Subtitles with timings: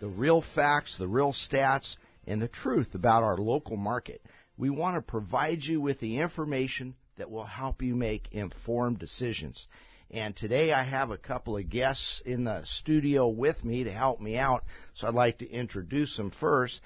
[0.00, 4.22] the real facts, the real stats, and the truth about our local market.
[4.56, 9.66] We want to provide you with the information that will help you make informed decisions.
[10.10, 14.20] And today I have a couple of guests in the studio with me to help
[14.20, 16.80] me out, so I'd like to introduce them first.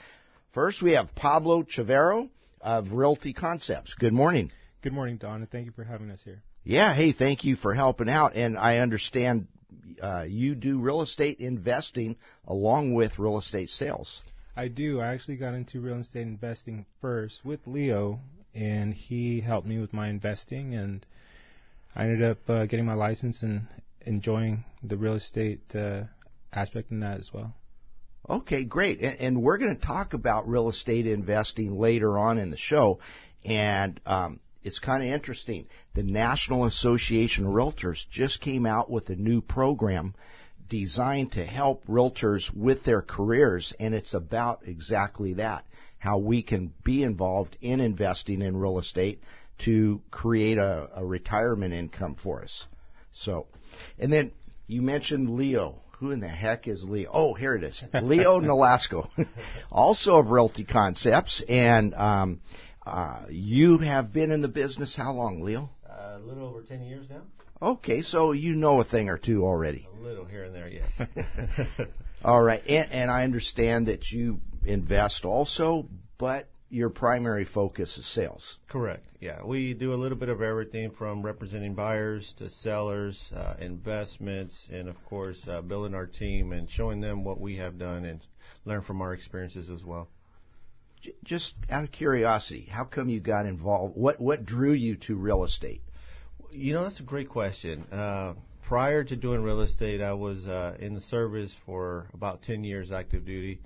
[0.52, 2.28] First, we have Pablo Chavero
[2.60, 3.94] of Realty Concepts.
[3.94, 4.50] Good morning.
[4.82, 6.42] Good morning, Don, and thank you for having us here.
[6.64, 8.36] Yeah, hey, thank you for helping out.
[8.36, 9.46] And I understand
[10.00, 14.22] uh, you do real estate investing along with real estate sales.
[14.56, 15.00] I do.
[15.00, 18.20] I actually got into real estate investing first with Leo,
[18.54, 21.04] and he helped me with my investing, and
[21.96, 23.66] I ended up uh, getting my license and
[24.04, 26.02] enjoying the real estate uh,
[26.52, 27.54] aspect in that as well.
[28.28, 29.00] Okay, great.
[29.00, 33.00] And, and we're going to talk about real estate investing later on in the show.
[33.44, 35.66] And um, it's kind of interesting.
[35.94, 40.14] The National Association of Realtors just came out with a new program
[40.68, 45.64] designed to help realtors with their careers, and it's about exactly that
[45.98, 49.20] how we can be involved in investing in real estate
[49.58, 52.64] to create a, a retirement income for us.
[53.12, 53.46] So,
[54.00, 54.32] and then
[54.66, 55.78] you mentioned Leo.
[55.98, 57.08] Who in the heck is Leo?
[57.12, 57.84] Oh, here it is.
[57.94, 59.08] Leo Nolasco,
[59.70, 62.40] also of Realty Concepts, and um,
[62.86, 65.70] uh, you have been in the business how long, Leo?
[65.88, 67.22] Uh, a little over 10 years now.
[67.60, 69.88] Okay, so you know a thing or two already.
[70.00, 71.00] A little here and there, yes.
[72.24, 75.86] All right, and, and I understand that you invest also,
[76.18, 78.56] but your primary focus is sales.
[78.68, 79.06] Correct.
[79.20, 84.66] Yeah, we do a little bit of everything from representing buyers to sellers, uh, investments,
[84.72, 88.20] and of course uh, building our team and showing them what we have done and
[88.64, 90.08] learn from our experiences as well.
[91.02, 93.96] J- just out of curiosity, how come you got involved?
[93.96, 95.82] What what drew you to real estate?
[96.50, 97.84] You know, that's a great question.
[97.92, 102.62] Uh, prior to doing real estate, I was uh, in the service for about 10
[102.64, 103.60] years active duty.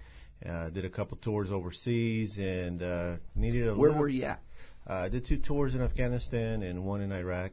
[0.44, 3.74] Uh, did a couple tours overseas and uh, needed a.
[3.74, 4.40] Where little, were you at?
[4.88, 7.52] Uh, I did two tours in Afghanistan and one in Iraq,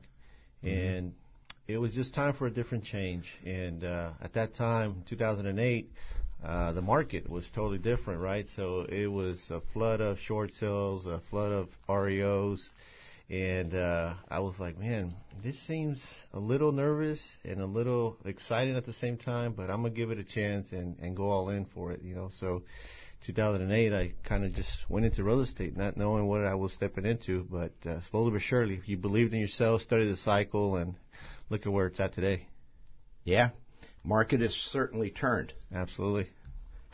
[0.63, 0.67] mm-hmm.
[0.67, 1.13] and
[1.67, 3.25] it was just time for a different change.
[3.45, 5.91] And uh, at that time, 2008,
[6.43, 8.45] uh, the market was totally different, right?
[8.55, 12.59] So it was a flood of short sales, a flood of REOs,
[13.29, 18.75] and uh, I was like, man, this seems a little nervous and a little exciting
[18.75, 21.49] at the same time, but I'm gonna give it a chance and and go all
[21.49, 22.29] in for it, you know.
[22.33, 22.63] So
[23.25, 27.05] 2008, I kind of just went into real estate, not knowing what I was stepping
[27.05, 30.95] into, but uh, slowly but surely, you believed in yourself, studied the cycle, and
[31.49, 32.47] look at where it's at today.
[33.23, 33.51] Yeah,
[34.03, 35.53] market has certainly turned.
[35.73, 36.27] Absolutely.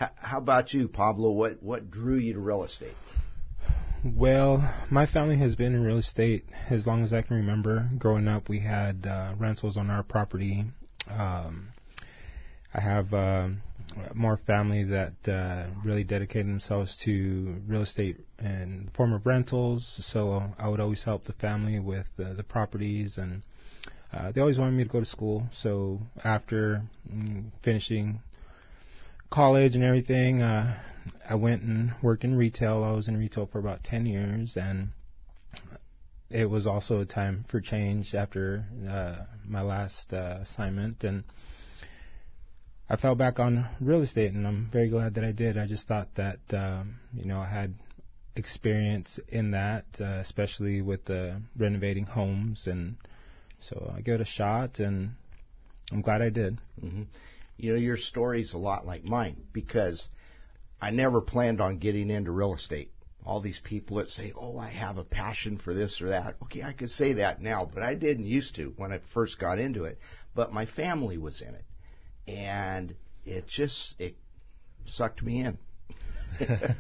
[0.02, 1.32] H- how about you, Pablo?
[1.32, 2.96] What what drew you to real estate?
[4.04, 7.90] Well, my family has been in real estate as long as I can remember.
[7.98, 10.64] Growing up, we had uh, rentals on our property.
[11.10, 11.70] Um,
[12.74, 13.50] I have uh,
[14.14, 20.00] more family that uh, really dedicated themselves to real estate in the form of rentals.
[20.00, 23.42] So I would always help the family with the properties, and
[24.14, 25.48] uh, they always wanted me to go to school.
[25.52, 28.22] So after mm, finishing
[29.30, 30.80] college and everything, uh,
[31.28, 32.84] I went and worked in retail.
[32.84, 34.90] I was in retail for about 10 years, and
[36.30, 41.04] it was also a time for change after uh, my last uh, assignment.
[41.04, 41.24] And
[42.90, 45.58] I fell back on real estate, and I'm very glad that I did.
[45.58, 47.76] I just thought that, um, you know, I had
[48.36, 52.98] experience in that, uh, especially with the renovating homes, and
[53.60, 55.12] so I gave it a shot, and
[55.92, 56.60] I'm glad I did.
[56.84, 57.04] Mm-hmm.
[57.58, 60.08] You know, your story's a lot like mine because
[60.82, 62.92] I never planned on getting into real estate.
[63.26, 66.64] All these people that say, "Oh, I have a passion for this or that." Okay,
[66.64, 69.84] I could say that now, but I didn't used to when I first got into
[69.84, 70.00] it.
[70.34, 71.66] But my family was in it,
[72.28, 72.96] and
[73.26, 74.16] it just it
[74.86, 75.58] sucked me in.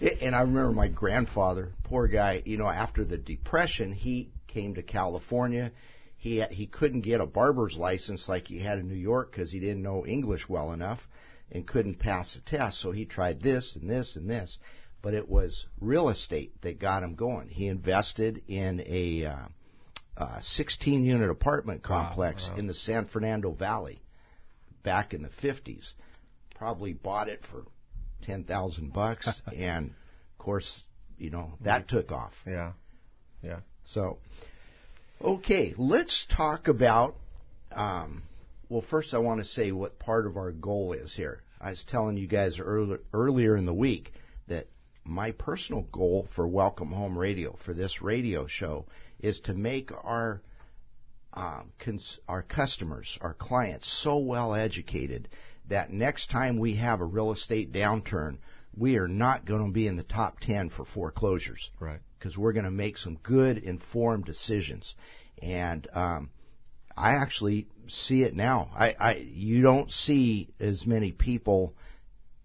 [0.20, 4.82] and I remember my grandfather, poor guy, you know, after the depression, he came to
[4.82, 5.72] California
[6.22, 9.58] he he couldn't get a barber's license like he had in New York because he
[9.58, 11.00] didn't know English well enough
[11.50, 12.80] and couldn't pass the test.
[12.80, 14.56] So he tried this and this and this,
[15.02, 17.48] but it was real estate that got him going.
[17.48, 19.48] He invested in a uh,
[20.16, 22.58] uh, 16 unit apartment complex wow, wow.
[22.60, 24.00] in the San Fernando Valley
[24.84, 25.92] back in the 50s.
[26.54, 27.64] probably bought it for
[28.22, 30.84] ten thousand bucks, and of course,
[31.18, 32.32] you know that took off.
[32.46, 32.74] Yeah.
[33.42, 33.58] Yeah.
[33.86, 34.18] So,
[35.22, 37.14] okay, let's talk about.
[37.70, 38.22] Um,
[38.68, 41.42] well, first, I want to say what part of our goal is here.
[41.60, 44.12] I was telling you guys earlier, earlier in the week
[44.48, 44.66] that
[45.04, 48.86] my personal goal for Welcome Home Radio, for this radio show,
[49.20, 50.42] is to make our
[51.34, 55.28] um, cons- our customers, our clients, so well educated
[55.68, 58.38] that next time we have a real estate downturn,
[58.76, 61.70] we are not going to be in the top 10 for foreclosures.
[61.78, 62.00] Right.
[62.22, 64.94] Because we're going to make some good, informed decisions.
[65.42, 66.30] And um,
[66.96, 68.70] I actually see it now.
[68.72, 71.74] I, I you don't see as many people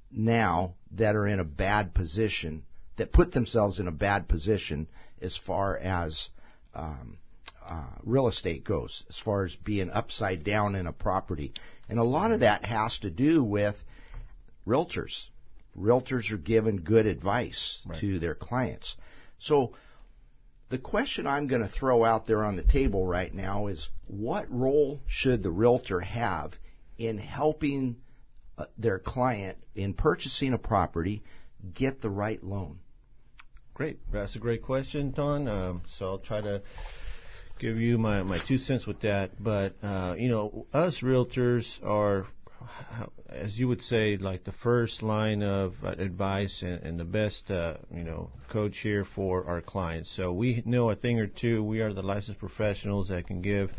[0.09, 2.63] now that are in a bad position
[2.95, 4.87] that put themselves in a bad position
[5.21, 6.29] as far as
[6.73, 7.19] um,
[7.63, 11.53] uh, real estate goes, as far as being upside down in a property,
[11.87, 13.75] and a lot of that has to do with
[14.65, 15.25] realtors.
[15.77, 17.99] Realtors are given good advice Right.
[18.01, 18.95] to their clients.
[19.39, 19.73] So
[20.69, 24.51] the question I'm going to throw out there on the table right now is what
[24.51, 26.53] role should the realtor have
[26.97, 27.97] in helping
[28.57, 31.23] uh, their client in purchasing a property
[31.73, 32.79] get the right loan?
[33.73, 33.99] Great.
[34.11, 35.47] That's a great question, Don.
[35.47, 36.63] Um, so I'll try to
[37.59, 39.41] give you my, my two cents with that.
[39.41, 42.25] But, uh, you know, us realtors are,
[43.29, 47.75] as you would say, like the first line of advice and, and the best, uh,
[47.93, 50.15] you know, coach here for our clients.
[50.15, 51.63] So we know a thing or two.
[51.63, 53.71] We are the licensed professionals that can give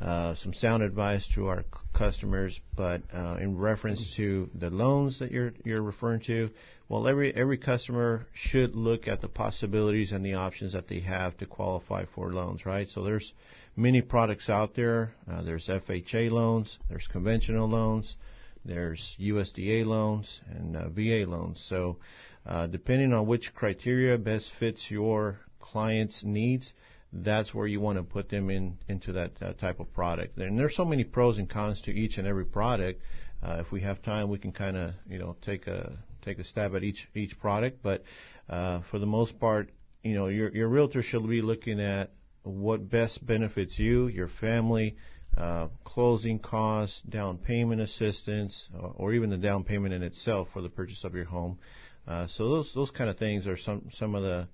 [0.00, 5.30] uh, some sound advice to our customers, but uh, in reference to the loans that
[5.30, 6.50] you're you're referring to,
[6.88, 11.36] well, every every customer should look at the possibilities and the options that they have
[11.38, 12.88] to qualify for loans, right?
[12.88, 13.32] So there's
[13.76, 15.12] many products out there.
[15.30, 18.16] Uh, there's FHA loans, there's conventional loans,
[18.64, 21.64] there's USDA loans and uh, VA loans.
[21.68, 21.98] So
[22.46, 26.72] uh, depending on which criteria best fits your client's needs,
[27.12, 30.38] that's where you want to put them in into that uh, type of product.
[30.38, 33.02] And there's so many pros and cons to each and every product.
[33.42, 36.44] Uh, if we have time, we can kind of you know take a take a
[36.44, 37.82] stab at each each product.
[37.82, 38.04] But
[38.48, 39.70] uh, for the most part,
[40.02, 42.12] you know your your realtor should be looking at
[42.42, 44.96] what best benefits you, your family,
[45.36, 50.62] uh, closing costs, down payment assistance, or, or even the down payment in itself for
[50.62, 51.58] the purchase of your home.
[52.06, 54.48] Uh, so those those kind of things are some some of the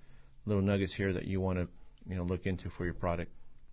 [0.44, 1.69] little nuggets here that you want to
[2.09, 3.31] you know look into for your product.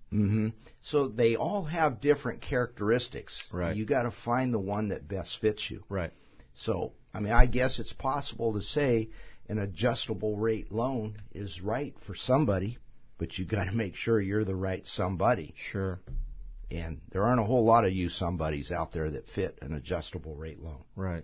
[0.09, 0.49] hmm
[0.81, 3.47] So they all have different characteristics.
[3.51, 3.75] Right.
[3.75, 5.83] You got to find the one that best fits you.
[5.89, 6.11] Right.
[6.55, 9.09] So, I mean, I guess it's possible to say
[9.49, 12.77] an adjustable rate loan is right for somebody,
[13.17, 15.53] but you got to make sure you're the right somebody.
[15.71, 15.99] Sure.
[16.71, 20.35] And there aren't a whole lot of you somebodies out there that fit an adjustable
[20.35, 21.23] rate loan, Right.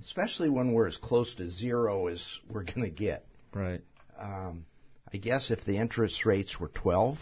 [0.00, 3.26] especially when we're as close to zero as we're going to get.
[3.54, 3.82] Right.
[4.20, 4.66] Um,
[5.12, 7.18] I guess if the interest rates were 12,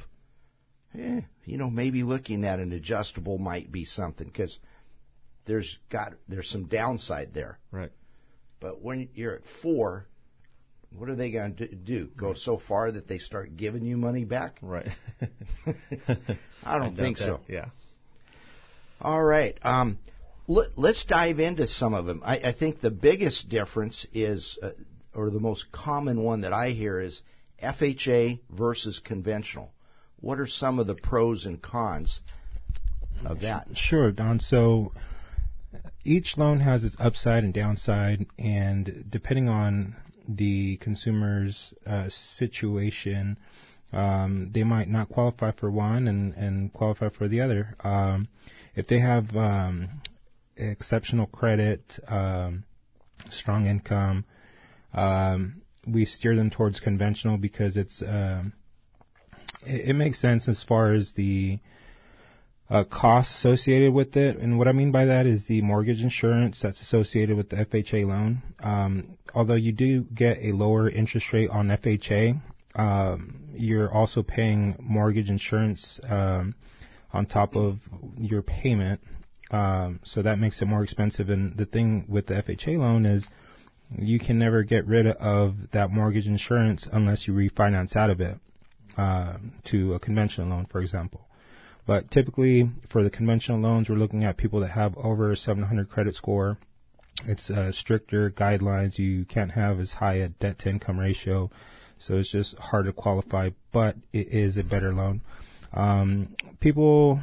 [0.99, 4.59] eh, you know, maybe looking at an adjustable might be something because
[5.45, 7.59] there's got there's some downside there.
[7.71, 7.93] Right.
[8.61, 10.07] But when you're at four,
[10.96, 12.08] what are they going to do?
[12.17, 14.58] Go so far that they start giving you money back?
[14.62, 14.88] Right.
[16.64, 17.25] I don't doubt think that.
[17.25, 17.41] so.
[17.49, 17.67] Yeah.
[19.00, 19.58] All right.
[19.62, 19.99] Um,
[20.46, 22.23] let, let's dive into some of them.
[22.25, 24.71] I, I think the biggest difference is, uh,
[25.14, 27.23] or the most common one that I hear is
[27.62, 29.73] FHA versus conventional.
[30.21, 32.21] What are some of the pros and cons
[33.26, 33.69] of that?
[33.75, 34.40] Sure, Don.
[34.40, 34.92] So
[36.04, 39.97] each loan has its upside and downside, and depending on
[40.28, 43.38] the consumer's uh, situation,
[43.93, 47.76] um, they might not qualify for one and, and qualify for the other.
[47.83, 48.28] Um,
[48.75, 49.88] if they have um,
[50.57, 52.64] exceptional credit, um,
[53.31, 54.25] strong income,
[54.93, 58.02] um, we steer them towards conventional because it's
[59.66, 61.59] it, it makes sense as far as the
[62.71, 64.38] uh, costs associated with it.
[64.38, 68.06] And what I mean by that is the mortgage insurance that's associated with the FHA
[68.06, 68.42] loan.
[68.62, 72.40] Um, although you do get a lower interest rate on FHA,
[72.75, 76.54] um, you're also paying mortgage insurance um,
[77.12, 77.78] on top of
[78.16, 79.00] your payment.
[79.50, 81.28] Um, so that makes it more expensive.
[81.28, 83.28] And the thing with the FHA loan is
[83.97, 88.38] you can never get rid of that mortgage insurance unless you refinance out of it
[88.97, 91.24] uh, to a conventional loan, for example.
[91.87, 95.91] But typically, for the conventional loans, we're looking at people that have over a 700
[95.91, 96.57] credit score.
[97.26, 98.99] It's uh, stricter guidelines.
[98.99, 101.50] You can't have as high a debt to income ratio,
[101.99, 103.50] so it's just hard to qualify.
[103.73, 105.21] But it is a better loan.
[105.73, 107.21] Um, people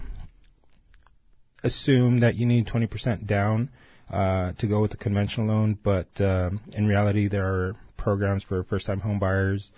[1.64, 3.70] assume that you need 20% down.
[4.12, 8.64] uh, to go with the conventional loan, but um, in reality, there are programs for
[8.66, 9.72] first-time home buyers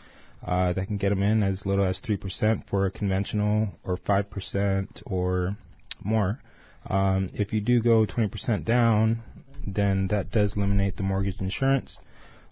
[0.46, 3.98] uh, that can get them in as little as three percent for a conventional, or
[3.98, 5.58] five percent, or
[6.04, 6.40] more.
[6.88, 9.24] Um, if you do go 20% down,
[9.66, 11.98] then that does eliminate the mortgage insurance.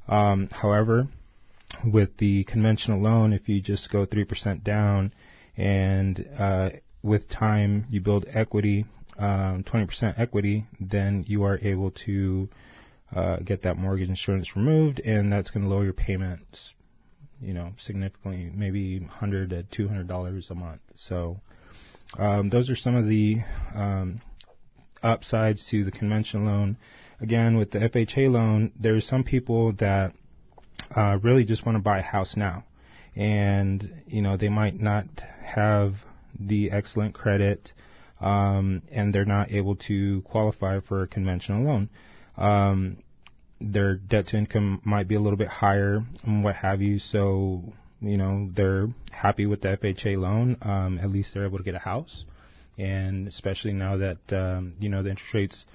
[0.08, 1.10] Um, however,
[1.84, 5.14] with the conventional loan, if you just go 3% down
[5.58, 6.70] and uh,
[7.04, 8.86] with time you build equity
[9.22, 12.50] um, 20% equity, then you are able to
[13.16, 16.74] uh, get that mortgage insurance removed, and that's going to lower your payments,
[17.42, 20.82] you know, significantly, maybe 100 to 200 dollars a month.
[20.96, 21.40] So
[22.18, 23.38] um, those are some of the
[23.76, 24.22] um,
[25.02, 26.78] upsides to the conventional loan.
[27.20, 30.14] Again, with the FHA loan, there's some people that
[30.96, 32.64] uh, really just want to buy a house now,
[33.16, 35.06] and you know they might not
[35.44, 35.96] have
[36.40, 37.74] the excellent credit
[38.22, 41.90] um, and they're not able to qualify for a conventional loan.
[42.38, 42.98] Um,
[43.62, 47.64] their debt to income might be a little bit higher and what have you, so
[48.02, 50.58] you know they're happy with the FHA loan.
[50.62, 52.26] Um, at least they're able to get a house,
[52.78, 55.66] and especially now that um, you know the interest rates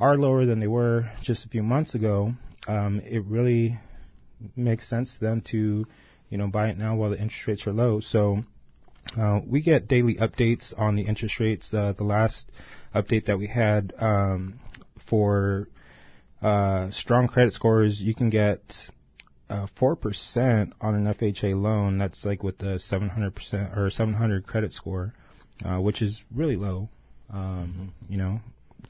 [0.00, 2.32] are lower than they were just a few months ago,
[2.66, 3.78] um, it really
[4.56, 5.86] makes sense to them to
[6.30, 8.00] you know buy it now while the interest rates are low.
[8.00, 8.42] So
[9.16, 11.72] uh, we get daily updates on the interest rates.
[11.72, 12.50] Uh, the last
[12.94, 14.60] update that we had um,
[15.08, 15.68] for
[16.42, 18.60] uh, strong credit scores, you can get
[19.50, 21.98] uh, four percent on an FHA loan.
[21.98, 25.14] That's like with the 700 percent or 700 credit score,
[25.64, 26.88] uh, which is really low.
[27.30, 28.40] Um, you know,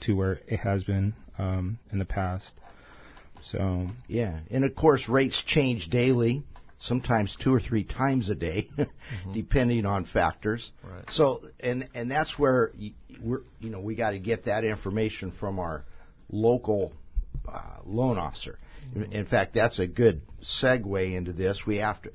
[0.02, 2.54] to where it has been um, in the past.
[3.42, 6.44] So yeah, and of course rates change daily
[6.80, 9.32] sometimes two or three times a day, mm-hmm.
[9.32, 10.72] depending on factors.
[10.82, 11.04] Right.
[11.10, 12.72] So, and and that's where
[13.20, 15.84] we're, you know, we got to get that information from our
[16.30, 16.92] local
[17.46, 18.58] uh, loan officer.
[18.94, 21.62] In, in fact, that's a good segue into this.
[21.66, 22.12] We have to.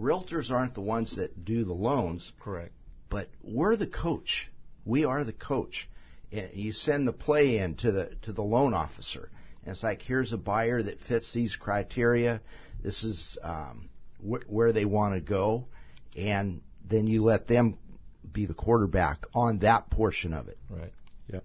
[0.00, 2.32] Realtors aren't the ones that do the loans.
[2.40, 2.72] Correct.
[3.08, 4.50] But we're the coach.
[4.84, 5.88] We are the coach.
[6.30, 9.30] You send the play in to the to the loan officer.
[9.62, 12.40] And it's like here's a buyer that fits these criteria
[12.84, 13.88] this is um,
[14.20, 15.66] wh- where they want to go,
[16.16, 17.78] and then you let them
[18.30, 20.58] be the quarterback on that portion of it.
[20.68, 20.92] Right.
[21.32, 21.40] Yeah.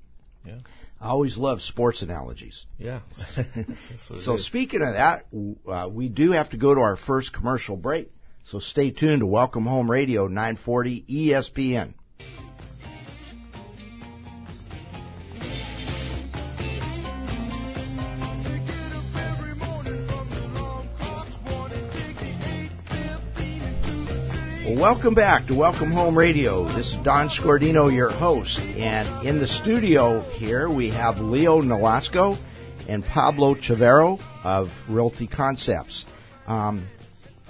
[0.46, 0.58] Yeah.
[1.01, 2.65] I always love sports analogies.
[2.77, 3.00] Yeah.
[4.18, 5.25] so speaking of that,
[5.68, 8.12] uh, we do have to go to our first commercial break.
[8.46, 11.94] So stay tuned to Welcome Home Radio 940 ESPN.
[24.79, 26.63] Welcome back to Welcome Home Radio.
[26.63, 28.57] This is Don Scordino, your host.
[28.59, 32.38] And in the studio here, we have Leo Nolasco
[32.88, 36.05] and Pablo Chavero of Realty Concepts.
[36.48, 36.88] Um,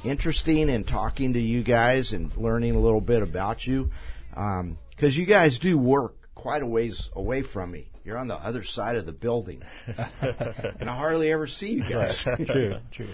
[0.03, 3.91] interesting in talking to you guys and learning a little bit about you.
[4.31, 7.91] Because um, you guys do work quite a ways away from me.
[8.03, 9.61] You're on the other side of the building.
[9.85, 12.25] and I hardly ever see you guys.
[12.47, 13.09] true, true.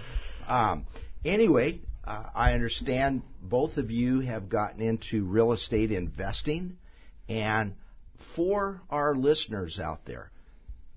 [0.48, 0.86] Um,
[1.26, 6.78] anyway, uh, I understand both of you have gotten into real estate investing,
[7.28, 7.76] and
[8.36, 10.32] for our listeners out there,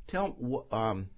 [0.09, 1.09] tell um,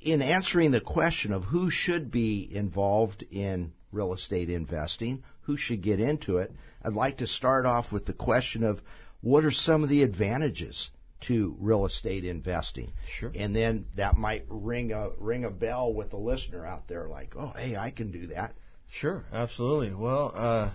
[0.00, 5.82] in answering the question of who should be involved in real estate investing, who should
[5.82, 6.52] get into it,
[6.82, 8.80] I'd like to start off with the question of
[9.20, 10.90] what are some of the advantages
[11.20, 12.92] to real estate investing.
[13.18, 13.32] Sure.
[13.34, 17.34] And then that might ring a ring a bell with the listener out there like,
[17.36, 18.54] "Oh, hey, I can do that."
[18.90, 19.94] Sure, absolutely.
[19.94, 20.70] Well, uh,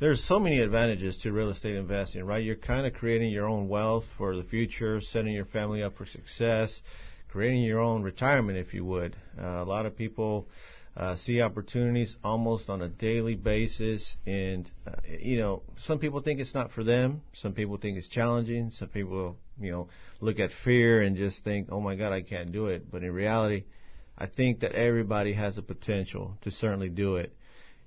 [0.00, 2.42] there's so many advantages to real estate investing, right?
[2.42, 6.06] You're kind of creating your own wealth for the future, setting your family up for
[6.06, 6.80] success,
[7.28, 9.16] creating your own retirement, if you would.
[9.40, 10.48] Uh, a lot of people
[10.96, 16.40] uh, see opportunities almost on a daily basis, and uh, you know, some people think
[16.40, 17.22] it's not for them.
[17.34, 18.70] Some people think it's challenging.
[18.70, 19.88] Some people, you know,
[20.20, 23.12] look at fear and just think, "Oh my God, I can't do it." But in
[23.12, 23.64] reality,
[24.16, 27.34] I think that everybody has the potential to certainly do it.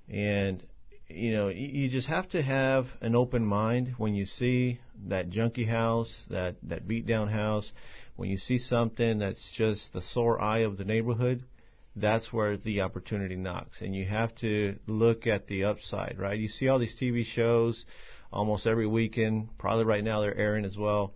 [0.08, 0.62] And,
[1.08, 5.66] you know, you just have to have an open mind when you see that junky
[5.66, 7.72] house, that, that beat down house,
[8.16, 11.44] when you see something that's just the sore eye of the neighborhood,
[11.96, 13.80] that's where the opportunity knocks.
[13.80, 16.38] And you have to look at the upside, right?
[16.38, 17.84] You see all these TV shows
[18.32, 19.56] almost every weekend.
[19.58, 21.14] Probably right now they're airing as well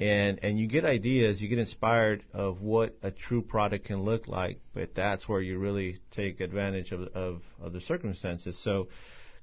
[0.00, 4.26] and and you get ideas, you get inspired of what a true product can look
[4.28, 4.60] like.
[4.74, 8.58] But that's where you really take advantage of of, of the circumstances.
[8.62, 8.88] So,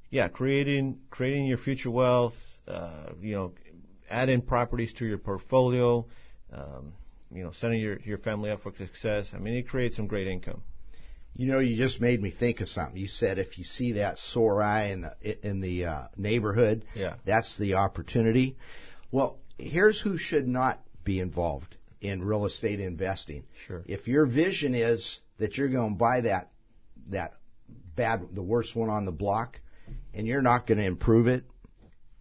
[0.09, 2.33] yeah, creating creating your future wealth,
[2.67, 3.53] uh, you know,
[4.09, 6.05] add in properties to your portfolio.
[6.51, 6.93] Um,
[7.33, 9.29] you know, setting your your family up for success.
[9.33, 10.63] I mean, it creates some great income.
[11.33, 12.97] You know, you just made me think of something.
[12.97, 17.15] You said if you see that sore eye in the in the uh, neighborhood, Yeah.
[17.23, 18.57] that's the opportunity.
[19.11, 23.43] Well, here's who should not be involved in real estate investing.
[23.67, 23.83] Sure.
[23.85, 26.49] If your vision is that you're going to buy that
[27.09, 27.33] that
[27.95, 29.59] bad, the worst one on the block,
[30.13, 31.43] and you're not going to improve it,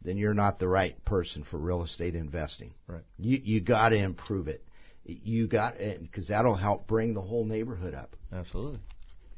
[0.02, 2.74] then you're not the right person for real estate investing.
[2.86, 3.02] Right.
[3.18, 4.64] You you got to improve it.
[5.04, 8.16] You got because that'll help bring the whole neighborhood up.
[8.32, 8.80] Absolutely.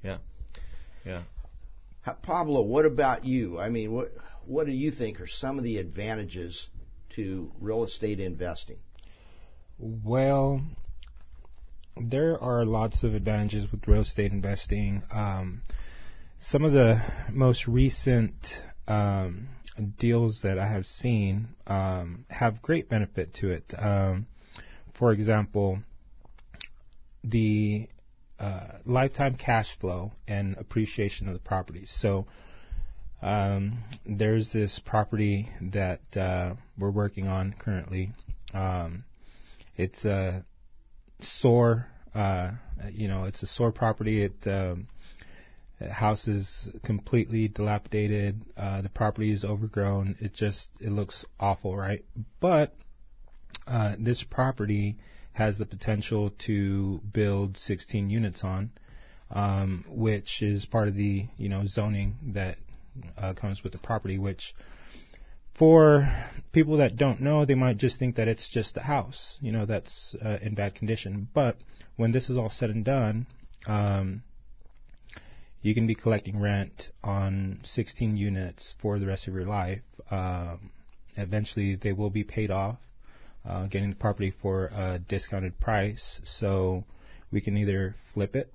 [0.03, 0.19] Yeah.
[1.05, 1.23] Yeah.
[2.23, 3.59] Pablo, what about you?
[3.61, 4.13] I mean, what
[4.45, 6.69] what do you think are some of the advantages
[7.17, 8.79] to real estate investing?
[9.79, 10.63] Well,
[11.97, 15.03] there are lots of advantages with real estate investing.
[15.13, 15.63] Um,
[16.39, 17.01] some of the
[17.31, 18.35] most recent
[18.89, 19.49] um,
[19.99, 23.73] deals that I have seen um, have great benefit to it.
[23.77, 24.27] Um,
[24.95, 25.79] for example,
[27.25, 27.89] the
[28.39, 31.95] uh, lifetime cash flow and appreciation of the properties.
[32.01, 32.27] So
[33.23, 38.11] um, there's this property that uh, we're working on currently.
[38.53, 39.05] Um,
[39.77, 40.45] it's a
[41.21, 42.51] sore, uh,
[42.91, 44.25] you know, it's a sore property.
[44.25, 44.89] It, um,
[45.79, 48.43] the house is completely dilapidated.
[48.57, 50.17] Uh, the property is overgrown.
[50.21, 52.05] It just it looks awful, right?
[52.41, 52.75] But
[53.67, 54.99] uh, this property
[55.33, 58.71] has the potential to build 16 units on,
[59.31, 62.59] um, which is part of the you know zoning that
[63.17, 64.19] uh, comes with the property.
[64.19, 64.55] Which
[65.55, 66.09] for
[66.53, 69.67] people that don't know, they might just think that it's just the house, you know,
[69.67, 71.29] that's uh, in bad condition.
[71.35, 71.57] But
[71.97, 73.27] when this is all said and done,
[73.67, 74.23] um,
[75.61, 79.83] you can be collecting rent on 16 units for the rest of your life.
[80.11, 80.73] Um,
[81.17, 82.79] eventually, they will be paid off,
[83.49, 86.21] uh, getting the property for a discounted price.
[86.25, 86.85] So
[87.31, 88.53] we can either flip it,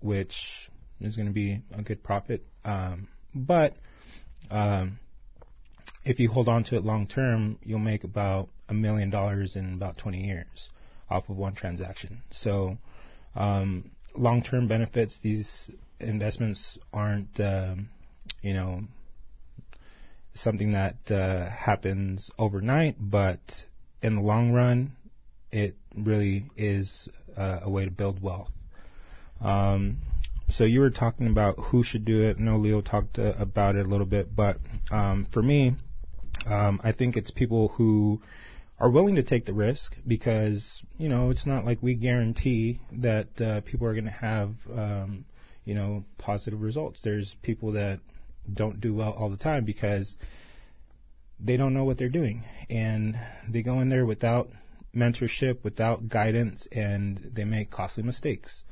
[0.00, 3.08] which is going to be a good profit, um,
[3.46, 3.74] but
[4.50, 4.98] um,
[6.04, 9.74] if you hold on to it long term, you'll make about a million dollars in
[9.74, 10.70] about 20 years
[11.10, 12.22] off of one transaction.
[12.30, 12.78] So,
[13.34, 15.70] um, long term benefits, these
[16.00, 17.88] investments aren't, um,
[18.42, 18.82] you know,
[20.34, 23.40] something that uh, happens overnight, but
[24.02, 24.92] in the long run,
[25.50, 28.50] it really is uh, a way to build wealth.
[29.40, 29.98] Um,
[30.48, 32.36] so you were talking about who should do it.
[32.38, 34.56] I know Leo talked uh, about it a little bit, but
[34.90, 35.74] um, for me,
[36.46, 38.20] um, I think it's people who
[38.78, 43.40] are willing to take the risk because you know it's not like we guarantee that
[43.40, 45.24] uh, people are going to have um,
[45.64, 47.00] you know positive results.
[47.02, 48.00] There's people that
[48.52, 50.16] don't do well all the time because
[51.38, 53.16] they don't know what they're doing and
[53.48, 54.48] they go in there without
[54.96, 58.64] mentorship, without guidance, and they make costly mistakes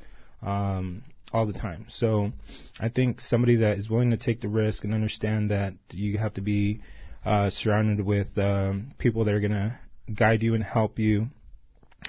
[0.43, 1.87] um, all the time.
[1.89, 2.33] So
[2.79, 6.35] I think somebody that is willing to take the risk and understand that you have
[6.35, 6.81] to be
[7.25, 9.79] uh, surrounded with um, people that are going to
[10.15, 11.29] guide you and help you,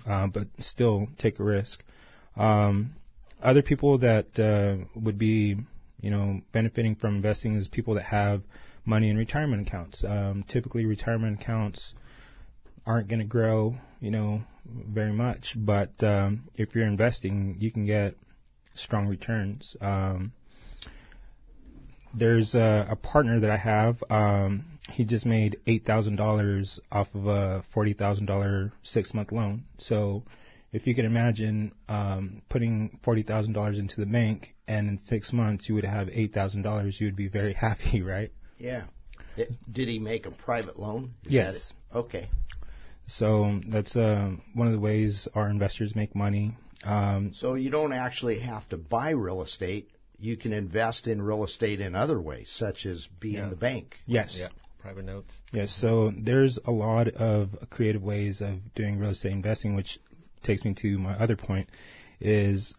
[0.05, 1.83] uh, but still take a risk.
[2.35, 2.95] Um,
[3.41, 5.57] other people that uh, would be,
[6.01, 8.43] you know, benefiting from investing is people that have
[8.85, 10.03] money in retirement accounts.
[10.03, 11.93] Um, typically, retirement accounts
[12.85, 17.85] aren't going to grow, you know, very much, but um, if you're investing, you can
[17.85, 18.15] get
[18.77, 19.75] strong returns.
[19.81, 20.31] Um,
[22.13, 24.03] there's a, a partner that I have.
[24.09, 29.31] Um, he just made eight thousand dollars off of a forty thousand dollar six month
[29.31, 29.65] loan.
[29.77, 30.23] So,
[30.71, 35.33] if you can imagine um, putting forty thousand dollars into the bank, and in six
[35.33, 38.31] months you would have eight thousand dollars, you would be very happy, right?
[38.57, 38.83] Yeah.
[39.35, 41.13] It- did he make a private loan?
[41.25, 41.73] Is Yes.
[41.93, 42.29] Okay.
[43.07, 46.57] So that's uh, one of the ways our investors make money.
[46.83, 49.89] Um, So you don't actually have to buy real estate.
[50.19, 53.49] You can invest in real estate in other ways, such as be in Yeah.
[53.49, 53.97] the bank.
[54.05, 54.35] yes.
[54.37, 54.49] Yeah.
[54.79, 55.31] Private notes.
[55.51, 59.99] Yes, so there's a lot of creative ways of doing real estate investing, which
[60.43, 61.67] takes me to my other point
[62.21, 62.73] is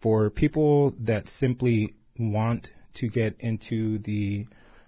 [0.00, 4.46] for people that simply want to get into the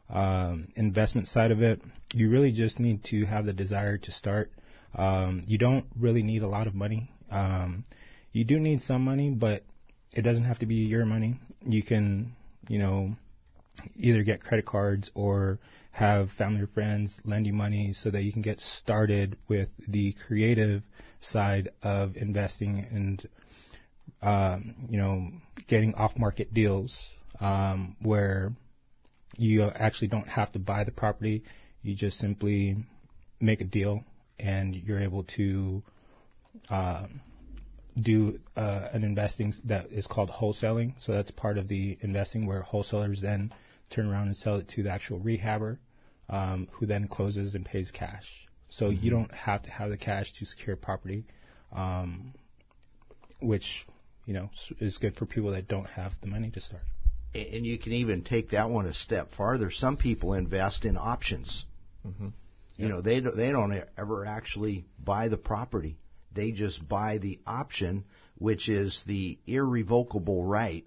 [0.08, 1.82] um, investment side of it,
[2.14, 4.50] you really just need to have the desire to start.
[4.94, 7.10] Um, you don't really need a lot of money.
[7.30, 7.84] Um,
[8.32, 9.64] you do need some money, but
[10.14, 11.38] it doesn't have to be your money.
[11.66, 12.34] You can,
[12.68, 13.16] you know,
[13.96, 15.58] either get credit cards or
[15.92, 20.14] have family or friends lend you money so that you can get started with the
[20.26, 20.82] creative
[21.20, 23.28] side of investing and
[24.22, 25.28] um, you know
[25.66, 27.08] getting off market deals
[27.40, 28.52] um, where
[29.36, 31.42] you actually don't have to buy the property
[31.82, 32.76] you just simply
[33.40, 34.04] make a deal
[34.38, 35.82] and you're able to
[36.68, 37.20] um,
[37.98, 40.94] do uh, an investing that is called wholesaling.
[41.00, 43.52] So that's part of the investing where wholesalers then
[43.90, 45.78] turn around and sell it to the actual rehabber,
[46.28, 48.48] um, who then closes and pays cash.
[48.68, 49.04] So mm-hmm.
[49.04, 51.24] you don't have to have the cash to secure property,
[51.72, 52.32] um,
[53.40, 53.86] which
[54.26, 56.82] you know is good for people that don't have the money to start.
[57.34, 59.70] And you can even take that one a step farther.
[59.70, 61.64] Some people invest in options.
[62.06, 62.28] Mm-hmm.
[62.76, 65.98] You know, they don't, they don't ever actually buy the property.
[66.32, 68.04] They just buy the option,
[68.38, 70.86] which is the irrevocable right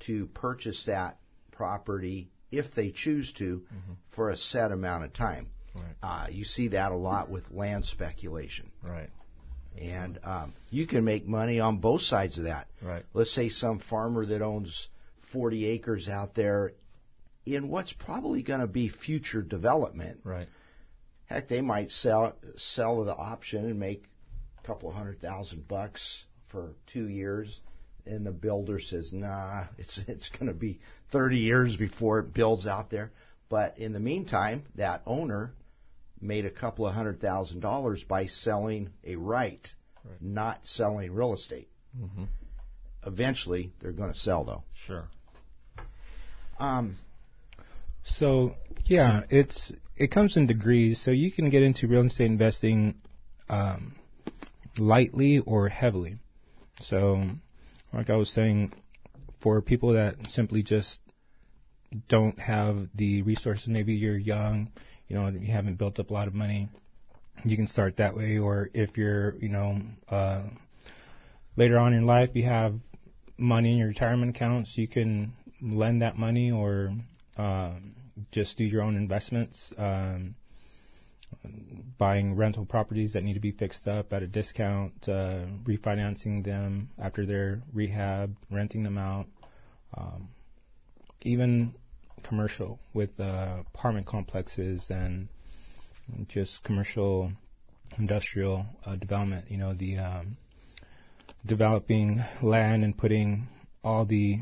[0.00, 1.18] to purchase that
[1.52, 3.92] property if they choose to mm-hmm.
[4.14, 5.48] for a set amount of time.
[5.74, 5.84] Right.
[6.02, 8.70] Uh, you see that a lot with land speculation.
[8.82, 9.10] Right.
[9.76, 12.68] And um, you can make money on both sides of that.
[12.80, 13.04] Right.
[13.12, 14.88] Let's say some farmer that owns
[15.32, 16.74] 40 acres out there
[17.44, 20.20] in what's probably going to be future development.
[20.22, 20.48] Right.
[21.26, 24.04] Heck, they might sell sell the option and make
[24.64, 27.60] a couple hundred thousand bucks for two years,
[28.06, 32.66] and the builder says, "Nah, it's it's going to be 30 years before it builds
[32.66, 33.12] out there."
[33.48, 35.52] But in the meantime, that owner
[36.20, 39.66] made a couple of hundred thousand dollars by selling a right,
[40.04, 40.20] right.
[40.20, 41.68] not selling real estate.
[41.98, 42.24] Mm-hmm.
[43.06, 44.64] Eventually, they're going to sell, though.
[44.86, 45.04] Sure.
[46.58, 46.96] Um.
[48.04, 51.00] So yeah, it's it comes in degrees.
[51.02, 52.94] So you can get into real estate investing
[53.48, 53.96] um,
[54.78, 56.16] lightly or heavily.
[56.80, 57.22] So,
[57.92, 58.72] like I was saying,
[59.40, 61.00] for people that simply just
[62.08, 64.70] don't have the resources, maybe you're young,
[65.08, 66.68] you know, you haven't built up a lot of money,
[67.44, 68.38] you can start that way.
[68.38, 70.44] Or if you're, you know, uh,
[71.56, 72.74] later on in life, you have
[73.36, 76.92] money in your retirement accounts, you can lend that money or
[77.36, 77.94] um,
[78.30, 79.72] just do your own investments.
[79.76, 80.34] Um,
[81.98, 86.88] buying rental properties that need to be fixed up at a discount, uh, refinancing them
[86.98, 89.26] after they're rehab, renting them out,
[89.96, 90.28] um,
[91.22, 91.74] even
[92.22, 95.28] commercial with uh, apartment complexes and
[96.28, 97.32] just commercial
[97.98, 99.50] industrial uh, development.
[99.50, 100.36] You know, the um,
[101.46, 103.48] developing land and putting
[103.82, 104.38] all the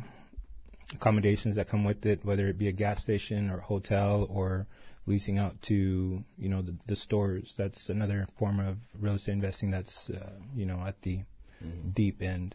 [0.95, 4.67] accommodations that come with it, whether it be a gas station or a hotel or
[5.07, 7.55] leasing out to you know the, the stores.
[7.57, 9.71] That's another form of real estate investing.
[9.71, 11.21] That's uh, you know at the
[11.63, 11.91] mm-hmm.
[11.91, 12.55] deep end.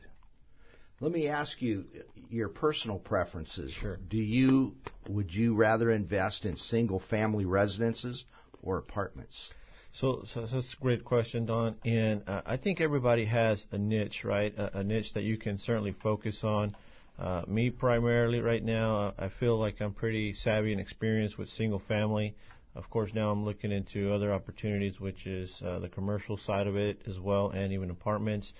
[0.99, 1.85] Let me ask you
[2.29, 3.71] your personal preferences.
[3.71, 3.97] Sure.
[4.07, 4.75] Do you
[5.09, 8.25] would you rather invest in single family residences
[8.63, 9.51] or apartments?
[9.93, 11.75] So, so, so that's a great question, Don.
[11.83, 14.55] And uh, I think everybody has a niche, right?
[14.55, 16.75] A, a, niche that you can certainly focus on.
[17.19, 21.81] Uh, me primarily right now, I feel like I'm pretty savvy and experienced with single
[21.87, 22.35] family.
[22.75, 26.75] Of course, now I'm looking into other opportunities, which is uh, the commercial side of
[26.75, 28.53] it as well, and even apartments.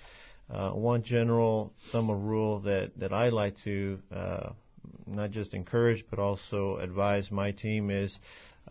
[0.50, 4.50] Uh, one general of rule that that I like to uh,
[5.06, 8.18] not just encourage but also advise my team is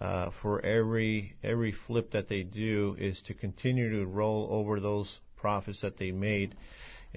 [0.02, 5.19] uh, for every every flip that they do is to continue to roll over those
[5.36, 6.56] profits that they made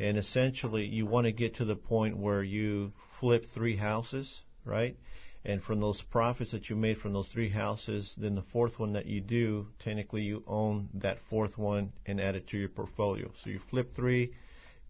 [0.01, 4.97] and essentially, you want to get to the point where you flip three houses, right?
[5.45, 8.95] And from those profits that you made from those three houses, then the fourth one
[8.95, 13.31] that you do, technically you own that fourth one and add it to your portfolio.
[13.45, 14.33] So you flip three,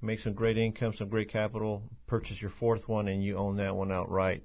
[0.00, 3.74] make some great income, some great capital, purchase your fourth one, and you own that
[3.74, 4.44] one outright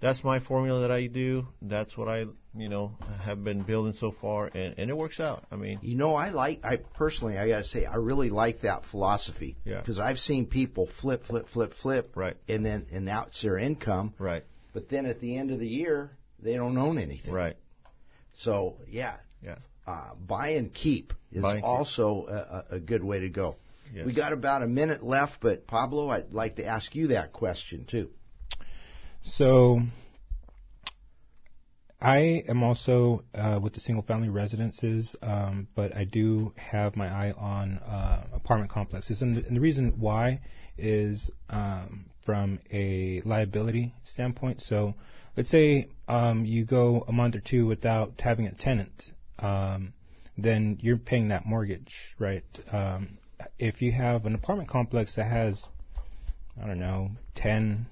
[0.00, 1.46] that's my formula that I do.
[1.62, 5.44] That's what I, you know, have been building so far, and, and it works out.
[5.50, 8.84] I mean, you know, I like, I personally, I gotta say, I really like that
[8.84, 9.56] philosophy.
[9.64, 9.80] Yeah.
[9.80, 12.12] Because I've seen people flip, flip, flip, flip.
[12.14, 12.36] Right.
[12.48, 14.14] And then, and that's their income.
[14.18, 14.44] Right.
[14.72, 17.32] But then at the end of the year, they don't own anything.
[17.32, 17.56] Right.
[18.34, 19.16] So yeah.
[19.42, 19.56] Yeah.
[19.86, 22.30] Uh, buy and keep is and also keep.
[22.30, 23.56] A, a, good way to go.
[23.94, 24.04] Yes.
[24.04, 27.86] We got about a minute left, but Pablo, I'd like to ask you that question
[27.88, 28.10] too.
[29.26, 29.82] So
[32.00, 37.08] I am also uh, with the single family residences, um, but I do have my
[37.08, 39.22] eye on uh, apartment complexes.
[39.22, 40.40] And the, and the, reason why
[40.78, 44.62] is um, from a liability standpoint.
[44.62, 44.94] So
[45.36, 49.10] let's say um, you go a month or two without having a tenant,
[49.40, 49.92] um,
[50.38, 52.44] then you're paying that mortgage, right?
[52.70, 53.18] Um,
[53.58, 55.66] if you have an apartment complex that has,
[56.62, 57.86] I don't know, 10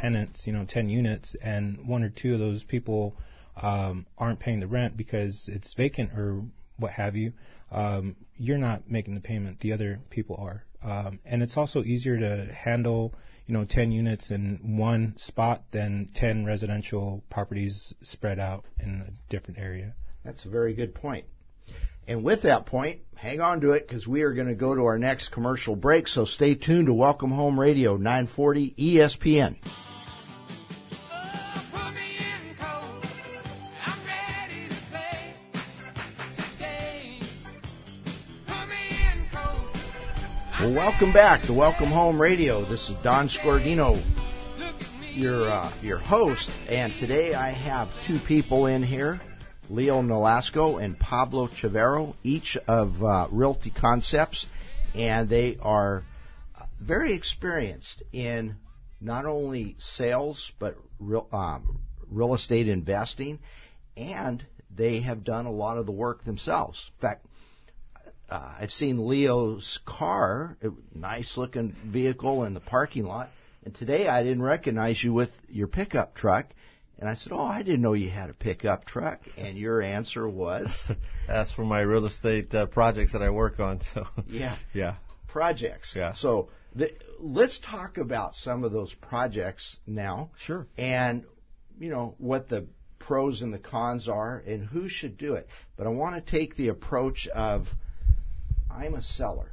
[0.00, 3.16] tenants, you know, 10 units, and one or two of those people
[3.60, 6.42] um, aren't paying the rent because it's vacant or
[6.78, 7.32] what have you,
[7.70, 9.60] um, you're not making the payment.
[9.60, 13.14] The other people are, um, and it's also easier to handle,
[13.46, 19.30] you know, 10 units in one spot than 10 residential properties spread out in a
[19.30, 19.94] different area.
[20.24, 21.26] That's a very good point.
[22.06, 24.82] And with that point, hang on to it because we are going to go to
[24.82, 26.06] our next commercial break.
[26.06, 29.56] So stay tuned to Welcome Home Radio 940 ESPN.
[40.64, 42.64] Well, welcome back to Welcome Home Radio.
[42.64, 44.02] This is Don Scordino,
[45.12, 49.20] your uh, your host, and today I have two people in here,
[49.68, 54.46] Leo Nolasco and Pablo Chavero, each of uh, Realty Concepts,
[54.94, 56.02] and they are
[56.80, 58.56] very experienced in
[59.02, 61.78] not only sales but real um,
[62.10, 63.38] real estate investing,
[63.98, 64.42] and
[64.74, 66.90] they have done a lot of the work themselves.
[66.96, 67.26] In fact
[68.34, 73.28] uh, I've seen Leo's car, a nice looking vehicle in the parking lot.
[73.64, 76.46] And today I didn't recognize you with your pickup truck.
[76.98, 80.28] And I said, "Oh, I didn't know you had a pickup truck." And your answer
[80.28, 80.68] was,
[81.28, 84.96] "That's for my real estate uh, projects that I work on." So yeah, yeah,
[85.28, 85.94] projects.
[85.96, 86.12] Yeah.
[86.14, 90.30] So the, let's talk about some of those projects now.
[90.38, 90.66] Sure.
[90.76, 91.24] And
[91.78, 92.66] you know what the
[92.98, 95.46] pros and the cons are, and who should do it.
[95.76, 97.68] But I want to take the approach of
[98.74, 99.52] I'm a seller.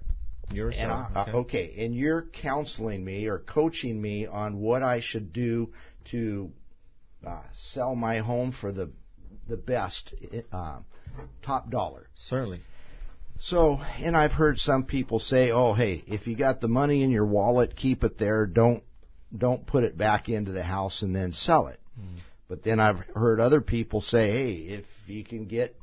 [0.51, 1.07] You're a seller.
[1.13, 1.31] I, okay.
[1.31, 1.73] Uh, okay.
[1.79, 5.71] And you're counseling me or coaching me on what I should do
[6.11, 6.51] to
[7.25, 8.91] uh, sell my home for the
[9.47, 10.13] the best,
[10.51, 10.79] uh,
[11.41, 12.07] top dollar.
[12.15, 12.61] Certainly.
[13.39, 17.09] So, and I've heard some people say, "Oh, hey, if you got the money in
[17.09, 18.45] your wallet, keep it there.
[18.45, 18.83] Don't
[19.35, 22.19] don't put it back into the house and then sell it." Mm.
[22.47, 25.75] But then I've heard other people say, "Hey, if you can get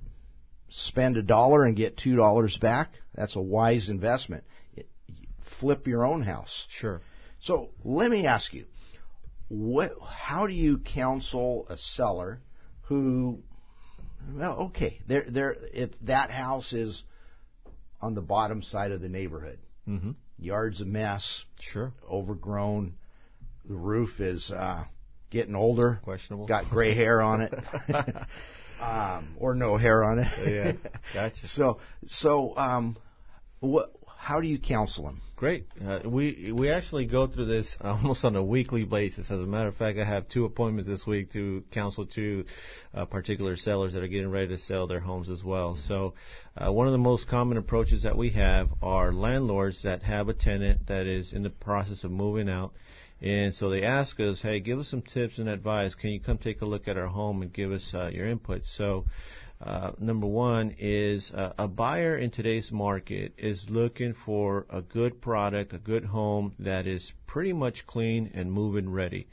[0.68, 4.44] spend a dollar and get two dollars back, that's a wise investment.
[4.76, 4.88] It,
[5.58, 6.66] flip your own house.
[6.70, 7.02] Sure.
[7.40, 8.66] So let me ask you,
[9.48, 9.92] what?
[10.00, 12.40] How do you counsel a seller
[12.82, 13.40] who?
[14.32, 15.56] Well, okay, there, there.
[15.72, 17.02] It that house is
[18.00, 19.58] on the bottom side of the neighborhood.
[19.88, 20.12] Mm-hmm.
[20.38, 21.44] Yard's a mess.
[21.58, 21.92] Sure.
[22.08, 22.94] Overgrown.
[23.64, 24.84] The roof is uh,
[25.30, 25.98] getting older.
[26.04, 26.46] Questionable.
[26.46, 27.54] Got gray hair on it.
[28.80, 30.28] um, or no hair on it.
[30.46, 31.48] yeah, gotcha.
[31.48, 32.96] so, so um,
[33.60, 33.92] what?
[34.16, 35.22] How do you counsel them?
[35.36, 35.66] Great.
[35.80, 39.30] Uh, we we actually go through this almost on a weekly basis.
[39.30, 42.44] As a matter of fact, I have two appointments this week to counsel two
[42.92, 45.76] uh, particular sellers that are getting ready to sell their homes as well.
[45.76, 46.14] So,
[46.56, 50.34] uh, one of the most common approaches that we have are landlords that have a
[50.34, 52.72] tenant that is in the process of moving out
[53.20, 55.94] and so they ask us, hey, give us some tips and advice.
[55.94, 58.64] Can you come take a look at our home and give us uh, your input?
[58.64, 59.06] So,
[59.60, 65.20] uh, number one is uh, a buyer in today's market is looking for a good
[65.20, 69.26] product, a good home that is pretty much clean and move-in ready.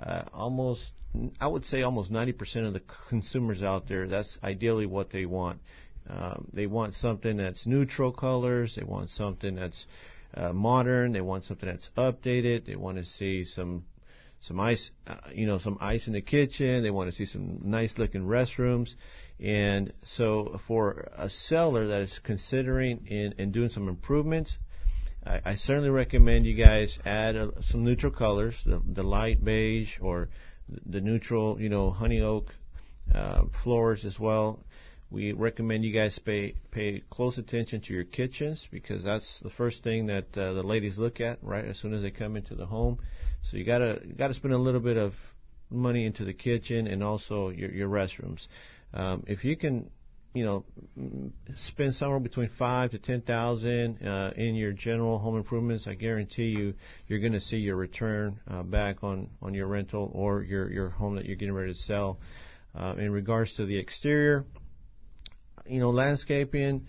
[0.00, 0.92] Uh, almost,
[1.40, 5.60] I would say, almost 90% of the consumers out there, that's ideally what they want.
[6.08, 8.74] Um, they want something that's neutral colors.
[8.76, 9.86] They want something that's
[10.34, 11.12] uh, modern.
[11.12, 12.66] They want something that's updated.
[12.66, 13.84] They want to see some
[14.42, 16.82] some ice, uh, you know, some ice in the kitchen.
[16.82, 18.94] They want to see some nice looking restrooms.
[19.40, 24.58] And so for a seller that is considering in, in doing some improvements,
[25.24, 29.98] I, I certainly recommend you guys add uh, some neutral colors, the, the light beige
[30.00, 30.28] or
[30.86, 32.52] the neutral, you know, honey oak
[33.14, 34.64] uh, floors as well.
[35.12, 39.84] We recommend you guys pay pay close attention to your kitchens because that's the first
[39.84, 42.64] thing that uh, the ladies look at right as soon as they come into the
[42.64, 42.98] home.
[43.42, 45.12] So you gotta you gotta spend a little bit of
[45.68, 48.46] money into the kitchen and also your your restrooms.
[48.94, 49.90] Um, if you can,
[50.32, 50.64] you know,
[51.56, 56.54] spend somewhere between five to ten thousand uh, in your general home improvements, I guarantee
[56.56, 56.72] you
[57.06, 60.88] you're going to see your return uh, back on on your rental or your your
[60.88, 62.18] home that you're getting ready to sell.
[62.74, 64.46] Uh, in regards to the exterior,
[65.66, 66.86] you know, landscaping,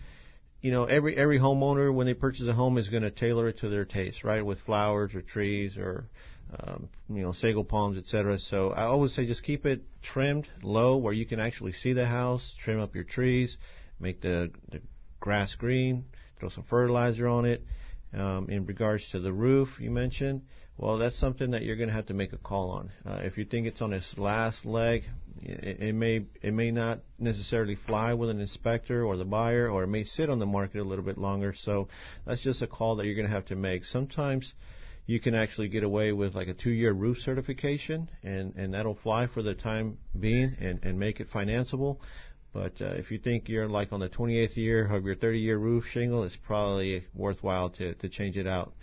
[0.61, 3.59] you know, every every homeowner when they purchase a home is going to tailor it
[3.59, 4.45] to their taste, right?
[4.45, 6.05] With flowers or trees or
[6.59, 8.37] um, you know, sago palms, etc.
[8.39, 12.05] So I always say just keep it trimmed low where you can actually see the
[12.05, 12.53] house.
[12.59, 13.57] Trim up your trees,
[13.99, 14.81] make the the
[15.19, 16.05] grass green,
[16.39, 17.63] throw some fertilizer on it.
[18.13, 20.43] Um, in regards to the roof, you mentioned,
[20.77, 22.91] well, that's something that you're going to have to make a call on.
[23.05, 25.03] Uh, if you think it's on its last leg,
[25.41, 29.83] it, it may it may not necessarily fly with an inspector or the buyer, or
[29.83, 31.53] it may sit on the market a little bit longer.
[31.55, 31.89] So
[32.25, 33.85] that's just a call that you're going to have to make.
[33.85, 34.53] Sometimes
[35.05, 39.27] you can actually get away with like a two-year roof certification, and and that'll fly
[39.27, 41.97] for the time being and and make it financeable.
[42.51, 45.85] But uh, if you think you're like on the 28th year of your 30-year roof
[45.91, 48.73] shingle, it's probably worthwhile to to change it out.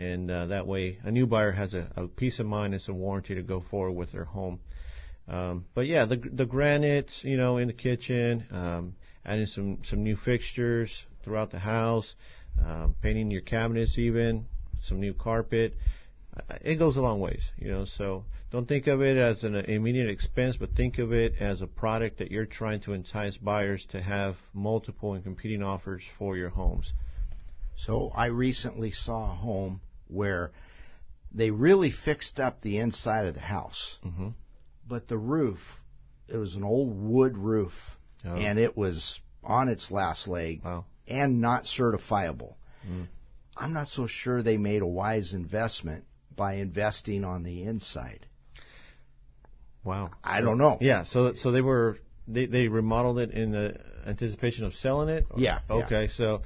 [0.00, 2.98] And uh, that way, a new buyer has a, a peace of mind and some
[2.98, 4.58] warranty to go forward with their home.
[5.28, 8.94] Um, but yeah, the the granite, you know, in the kitchen, um,
[9.26, 10.90] adding some some new fixtures
[11.22, 12.14] throughout the house,
[12.64, 14.46] um, painting your cabinets, even
[14.82, 15.74] some new carpet.
[16.62, 17.84] It goes a long ways, you know.
[17.84, 21.66] So don't think of it as an immediate expense, but think of it as a
[21.66, 26.48] product that you're trying to entice buyers to have multiple and competing offers for your
[26.48, 26.94] homes.
[27.76, 30.52] So I recently saw a home where
[31.32, 34.28] they really fixed up the inside of the house, mm-hmm.
[34.88, 35.60] but the roof,
[36.28, 37.72] it was an old wood roof,
[38.24, 38.34] Oh.
[38.34, 40.84] and it was on its last leg Wow.
[41.08, 42.54] and not certifiable.
[42.86, 43.06] Mm.
[43.56, 46.04] I'm not so sure they made a wise investment
[46.36, 48.26] by investing on the inside.
[49.84, 50.10] Wow.
[50.22, 50.76] I don't know.
[50.80, 51.04] Yeah.
[51.04, 55.26] So so they were they they remodeled it in the anticipation of selling it.
[55.36, 55.76] Yeah, yeah.
[55.76, 56.08] Okay.
[56.08, 56.42] So.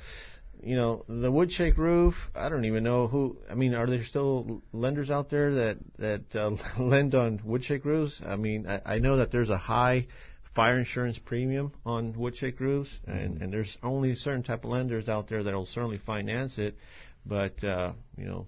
[0.65, 2.15] You know the wood shake roof.
[2.35, 3.37] I don't even know who.
[3.51, 7.85] I mean, are there still lenders out there that that uh, lend on wood shake
[7.85, 8.23] roofs?
[8.25, 10.07] I mean, I, I know that there's a high
[10.55, 15.07] fire insurance premium on wood shake roofs, and and there's only certain type of lenders
[15.07, 16.79] out there that'll certainly finance it.
[17.27, 18.47] But uh, you know,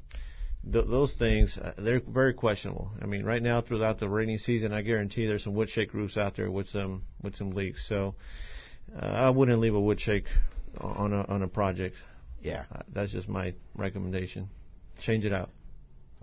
[0.73, 2.93] th- those things uh, they're very questionable.
[3.03, 6.17] I mean, right now throughout the rainy season, I guarantee there's some wood shake roofs
[6.17, 7.87] out there with some with some leaks.
[7.87, 8.15] So
[8.95, 10.25] uh, I wouldn't leave a wood shake
[10.81, 11.97] on a on a project.
[12.43, 12.65] Yeah.
[12.75, 14.49] Uh, that's just my recommendation.
[15.01, 15.51] Change it out.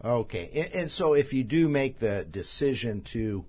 [0.04, 0.50] Okay.
[0.54, 3.46] And, and so if you do make the decision to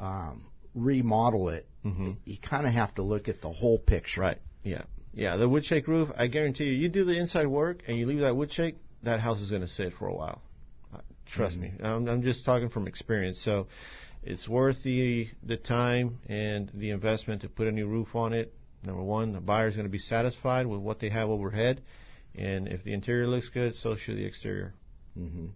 [0.00, 2.12] um, remodel it, Mm-hmm.
[2.24, 4.22] you kind of have to look at the whole picture.
[4.22, 4.38] Right.
[4.62, 4.84] Yeah.
[5.12, 5.36] Yeah.
[5.36, 6.08] The wood shake roof.
[6.16, 9.20] I guarantee you, you do the inside work and you leave that wood shake, that
[9.20, 10.40] house is going to sit for a while.
[10.94, 11.72] Uh, Trust me.
[11.82, 13.42] I'm, I'm just talking from experience.
[13.44, 13.66] So
[14.22, 18.54] it's worth the the time and the investment to put a new roof on it.
[18.84, 21.82] Number one, the buyer is going to be satisfied with what they have overhead,
[22.34, 24.74] and if the interior looks good, so should the exterior.
[25.14, 25.46] hmm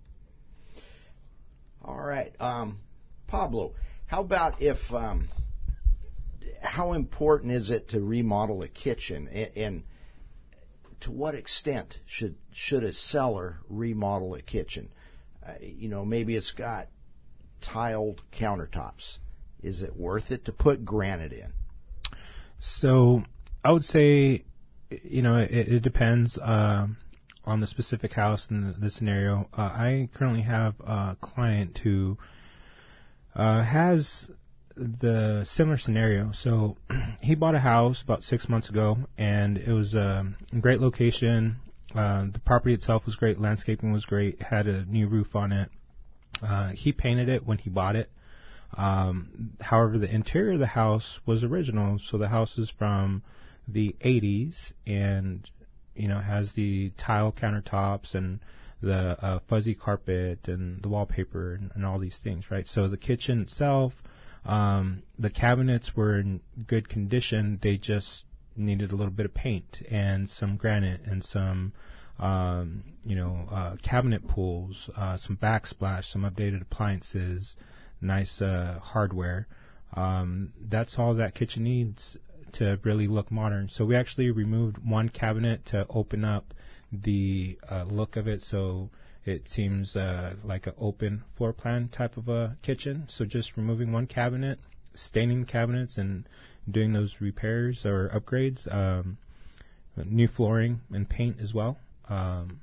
[1.84, 2.32] All right.
[2.40, 2.78] Um,
[3.26, 3.74] Pablo,
[4.06, 5.28] how about if, um,
[6.62, 9.28] how important is it to remodel a kitchen?
[9.28, 9.82] And, and
[11.00, 14.88] to what extent should, should a seller remodel a kitchen?
[15.46, 16.88] Uh, you know, maybe it's got
[17.60, 19.18] tiled countertops.
[19.62, 21.52] Is it worth it to put granite in?
[22.58, 23.22] So
[23.64, 24.44] I would say,
[24.90, 26.96] you know, it, it depends um,
[27.44, 29.48] on the specific house and the, the scenario.
[29.56, 32.18] Uh, I currently have a client who
[33.34, 34.30] uh, has
[34.76, 36.32] the similar scenario.
[36.32, 36.76] So
[37.20, 40.26] he bought a house about six months ago, and it was a
[40.60, 41.56] great location.
[41.94, 45.70] Uh, the property itself was great, landscaping was great, had a new roof on it.
[46.42, 48.10] Uh, he painted it when he bought it.
[48.76, 53.22] Um, however, the interior of the house was original, so the house is from
[53.66, 55.48] the 80s and
[55.94, 58.40] you know has the tile countertops and
[58.80, 62.66] the uh, fuzzy carpet and the wallpaper and, and all these things, right?
[62.66, 63.92] So the kitchen itself,
[64.44, 67.58] um, the cabinets were in good condition.
[67.60, 68.24] They just
[68.56, 71.72] needed a little bit of paint and some granite and some
[72.18, 77.54] um, you know, uh, cabinet pulls, uh, some backsplash, some updated appliances,
[78.00, 79.46] nice uh, hardware.
[79.94, 82.16] Um, that's all that kitchen needs
[82.52, 83.68] to really look modern.
[83.68, 86.54] So we actually removed one cabinet to open up
[86.92, 88.90] the uh, look of it, so
[89.24, 93.04] it seems uh, like an open floor plan type of a kitchen.
[93.08, 94.58] So just removing one cabinet,
[94.94, 96.26] staining the cabinets, and
[96.70, 98.72] doing those repairs or upgrades.
[98.72, 99.18] Um,
[100.04, 101.76] new flooring and paint as well
[102.08, 102.60] um,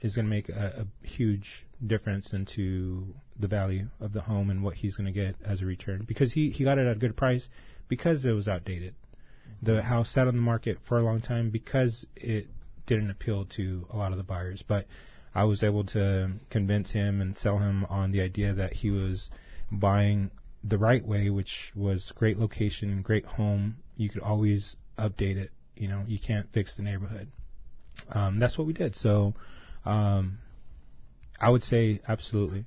[0.00, 4.62] is going to make a, a huge difference into the value of the home and
[4.62, 6.98] what he's going to get as a return because he, he got it at a
[6.98, 7.48] good price
[7.88, 8.94] because it was outdated.
[9.62, 12.46] The house sat on the market for a long time because it
[12.86, 14.64] didn't appeal to a lot of the buyers.
[14.66, 14.86] But
[15.34, 19.30] I was able to convince him and sell him on the idea that he was
[19.70, 20.30] buying
[20.64, 23.76] the right way, which was great location, great home.
[23.96, 25.50] You could always update it.
[25.76, 27.28] You know, you can't fix the neighborhood.
[28.10, 28.96] Um, that's what we did.
[28.96, 29.34] So,
[29.84, 30.38] um,
[31.40, 32.64] I would say absolutely.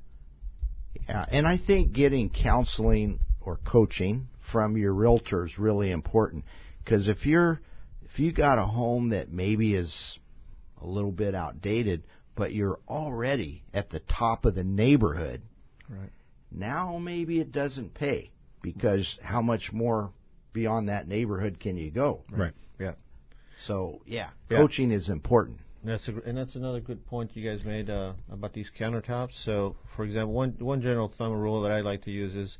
[1.08, 6.45] Yeah, and I think getting counseling or coaching from your realtor is really important
[6.84, 7.59] because if you're
[8.05, 10.20] if you got a home that maybe is
[10.82, 12.03] a little bit outdated,
[12.36, 15.41] but you're already at the top of the neighborhood,
[15.89, 16.09] Right.
[16.51, 20.11] now maybe it doesn't pay because how much more
[20.53, 22.24] beyond that neighborhood can you go?
[22.32, 22.53] Right.
[22.80, 22.93] Yeah.
[23.66, 24.57] So yeah, Yeah.
[24.57, 25.59] coaching is important.
[25.84, 29.43] That's a, and that's another good point you guys made uh, about these countertops.
[29.43, 32.57] So, for example, one one general thumb rule that I like to use is,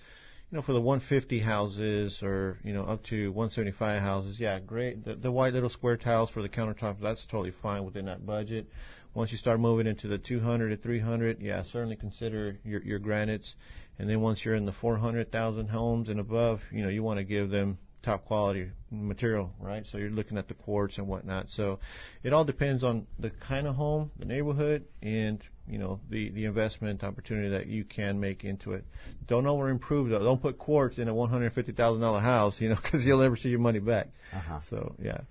[0.52, 5.06] you know, for the 150 houses or you know up to 175 houses, yeah, great.
[5.06, 8.68] The, the white little square tiles for the countertops, that's totally fine within that budget.
[9.14, 13.56] Once you start moving into the 200 to 300, yeah, certainly consider your your granites.
[14.00, 17.24] And then once you're in the 400,000 homes and above, you know, you want to
[17.24, 19.86] give them top quality material, right?
[19.88, 21.50] So you're looking at the quartz and whatnot.
[21.50, 21.80] So
[22.24, 26.46] it all depends on the kind of home, the neighborhood, and you know the the
[26.46, 28.86] investment opportunity that you can make into it.
[29.28, 30.20] Don't over improve though.
[30.20, 33.22] Don't put quartz in a one hundred fifty thousand dollar house, you know, because you'll
[33.22, 34.08] never see your money back.
[34.34, 34.60] Uh-huh.
[34.70, 35.22] So yeah,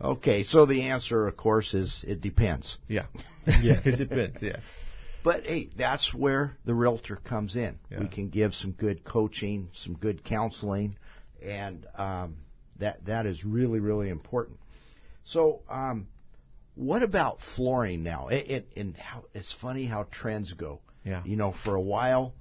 [0.00, 2.76] Okay, so the answer, of course, is it depends.
[2.86, 3.06] yeah,
[3.46, 3.80] Yes.
[3.86, 4.36] it depends.
[4.42, 4.60] Yes,
[5.24, 7.78] But hey, that's where the realtor comes in.
[7.90, 8.00] Yeah.
[8.00, 10.98] We can give some good coaching, some good counseling,
[11.42, 12.36] and um,
[12.78, 14.58] that that is really really important.
[15.24, 16.08] So, um,
[16.76, 18.28] what about flooring now?
[18.28, 20.80] It, it, and how, it's funny how trends go.
[21.04, 21.22] Yeah.
[21.24, 22.34] You know, for a while,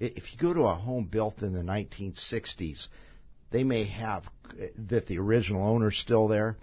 [0.00, 2.88] if you go to a home built in the 1960s,
[3.50, 4.24] they may have
[4.88, 6.56] that the original owner's still there.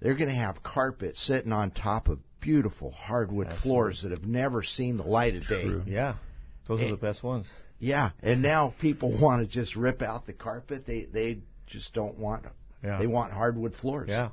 [0.00, 4.62] They're going to have carpet sitting on top of beautiful hardwood floors that have never
[4.62, 5.70] seen the light of day.
[5.86, 6.14] Yeah,
[6.66, 6.90] those are Eh.
[6.90, 7.50] the best ones.
[7.80, 10.86] Yeah, and now people want to just rip out the carpet.
[10.86, 12.44] They they just don't want.
[12.84, 12.98] Yeah.
[12.98, 14.08] They want hardwood floors.
[14.08, 14.28] Yeah.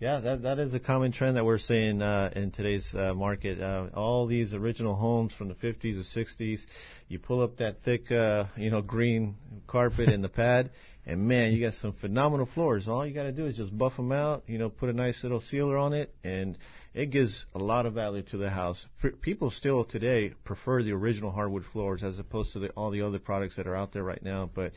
[0.00, 3.60] Yeah, that that is a common trend that we're seeing uh, in today's uh, market.
[3.60, 6.60] Uh, all these original homes from the 50s or 60s,
[7.08, 9.34] you pull up that thick, uh, you know, green
[9.66, 10.70] carpet in the pad,
[11.04, 12.86] and man, you got some phenomenal floors.
[12.86, 15.20] All you got to do is just buff them out, you know, put a nice
[15.24, 16.56] little sealer on it, and
[16.94, 18.86] it gives a lot of value to the house.
[19.02, 23.02] P- people still today prefer the original hardwood floors as opposed to the, all the
[23.02, 24.72] other products that are out there right now, but.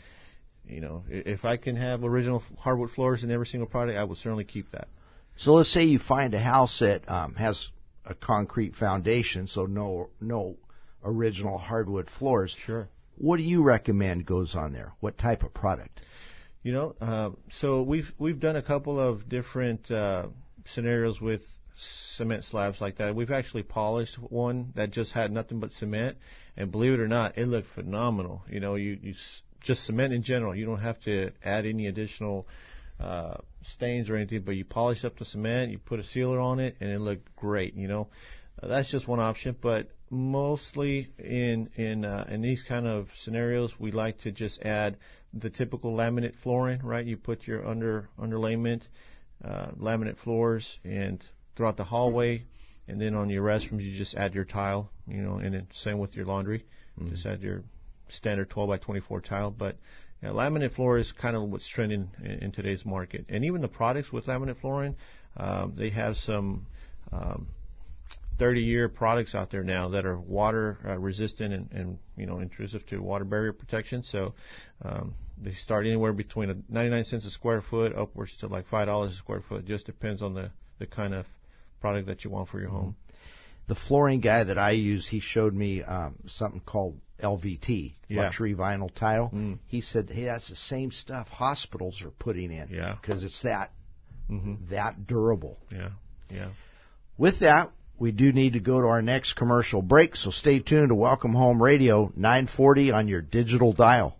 [0.68, 4.16] You know, if I can have original hardwood floors in every single product, I will
[4.16, 4.90] certainly keep that.
[5.36, 7.70] So let's say you find a house that um, has
[8.06, 10.58] a concrete foundation, so no no
[11.04, 12.56] original hardwood floors.
[12.66, 12.88] Sure.
[13.18, 14.94] What do you recommend goes on there?
[15.00, 16.02] What type of product?
[16.64, 20.28] You know, uh, so we've we've done a couple of different uh,
[20.66, 21.42] scenarios with
[21.76, 23.16] cement slabs like that.
[23.16, 26.18] We've actually polished one that just had nothing but cement,
[26.58, 28.44] and believe it or not, it looked phenomenal.
[28.50, 29.16] You know, you you
[29.62, 30.56] just cement in general.
[30.56, 32.48] You don't have to add any additional
[33.00, 33.38] uh,
[33.74, 36.76] stains or anything, but you polish up the cement, you put a sealer on it,
[36.80, 37.76] and it looked great.
[37.76, 38.08] You know,
[38.62, 43.74] uh, that's just one option, but mostly in in uh, in these kind of scenarios,
[43.80, 44.98] we like to just add
[45.34, 47.06] the typical laminate flooring, right?
[47.06, 48.84] You put your under underlayment,
[49.44, 51.24] uh, laminate floors, and
[51.56, 52.44] throughout the hallway,
[52.88, 56.00] and then on your restrooms, you just add your tile, you know, and then same
[56.00, 56.66] with your laundry,
[57.10, 57.64] just add your
[58.10, 59.78] standard 12 by 24 tile, but.
[60.24, 63.68] Yeah, laminate floor is kind of what's trending in, in today's market, and even the
[63.68, 64.96] products with laminate flooring,
[65.36, 66.68] um, they have some
[67.12, 67.48] um,
[68.42, 72.40] 30 year products out there now that are water uh, resistant and, and you know
[72.40, 74.04] intrusive to water barrier protection.
[74.04, 74.34] So
[74.84, 78.88] um, they start anywhere between a 99 cents a square foot upwards to like five
[78.88, 79.60] dollars a square foot.
[79.60, 80.50] It just depends on the
[80.80, 81.28] the kind of
[81.82, 82.96] product that you want for your home.
[83.68, 88.24] The flooring guy that I use, he showed me um, something called LVT, Yeah.
[88.24, 89.30] luxury vinyl tile.
[89.34, 89.60] Mm.
[89.68, 92.70] He said, "Hey, that's the same stuff hospitals are putting in.
[92.72, 92.96] Yeah.
[93.00, 93.72] because it's that
[94.28, 95.90] hmm that durable." Yeah,
[96.30, 96.50] yeah.
[97.18, 100.90] With that, we do need to go to our next commercial break, so stay tuned
[100.90, 104.18] to Welcome Home Radio 940 on your digital dial.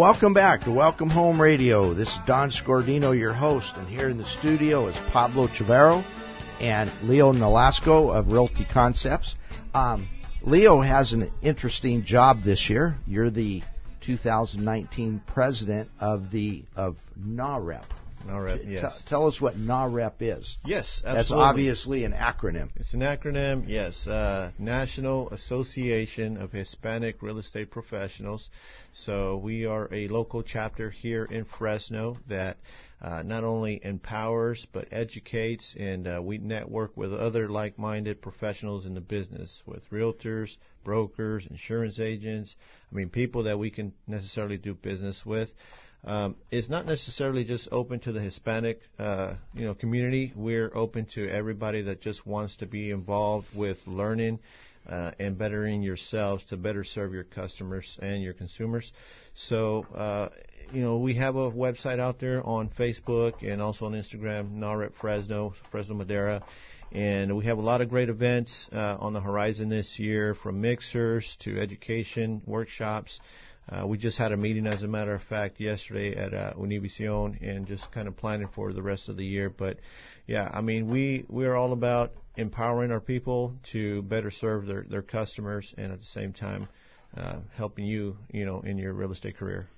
[0.00, 1.92] Welcome back to Welcome Home Radio.
[1.92, 6.02] This is Don Scordino, your host, and here in the studio is Pablo Chavero
[6.58, 9.34] and Leo Nolasco of Realty Concepts.
[9.74, 10.08] Um,
[10.40, 12.96] Leo has an interesting job this year.
[13.06, 13.62] You're the
[14.00, 17.84] 2019 president of the of NAHREP.
[18.28, 18.60] All right.
[18.60, 20.58] T- tell us what NAHREP is.
[20.64, 21.00] Yes.
[21.04, 22.68] That's obviously an acronym.
[22.76, 24.06] It's an acronym, yes.
[24.06, 28.50] Uh, National Association of Hispanic Real Estate Professionals.
[28.92, 32.58] So we are a local chapter here in Fresno that
[33.00, 38.94] uh, not only empowers but educates, and uh, we network with other like-minded professionals in
[38.94, 42.54] the business, with realtors, brokers, insurance agents.
[42.92, 45.52] I mean, people that we can necessarily do business with.
[46.04, 50.32] Um, it's not necessarily just open to the Hispanic, uh, you know, community.
[50.34, 54.38] We're open to everybody that just wants to be involved with learning
[54.88, 58.90] uh, and bettering yourselves to better serve your customers and your consumers.
[59.34, 60.28] So, uh,
[60.72, 64.94] you know, we have a website out there on Facebook and also on Instagram, NAHREP
[65.00, 66.42] Fresno, Fresno Madera.
[66.92, 70.60] And we have a lot of great events uh, on the horizon this year, from
[70.60, 73.20] mixers to education workshops.
[73.70, 77.40] Uh, we just had a meeting, as a matter of fact, yesterday at uh, Univision,
[77.40, 79.48] and just kind of planning for the rest of the year.
[79.48, 79.78] But
[80.26, 84.84] yeah, I mean, we we are all about empowering our people to better serve their
[84.88, 86.68] their customers, and at the same time,
[87.16, 89.68] uh, helping you, you know, in your real estate career.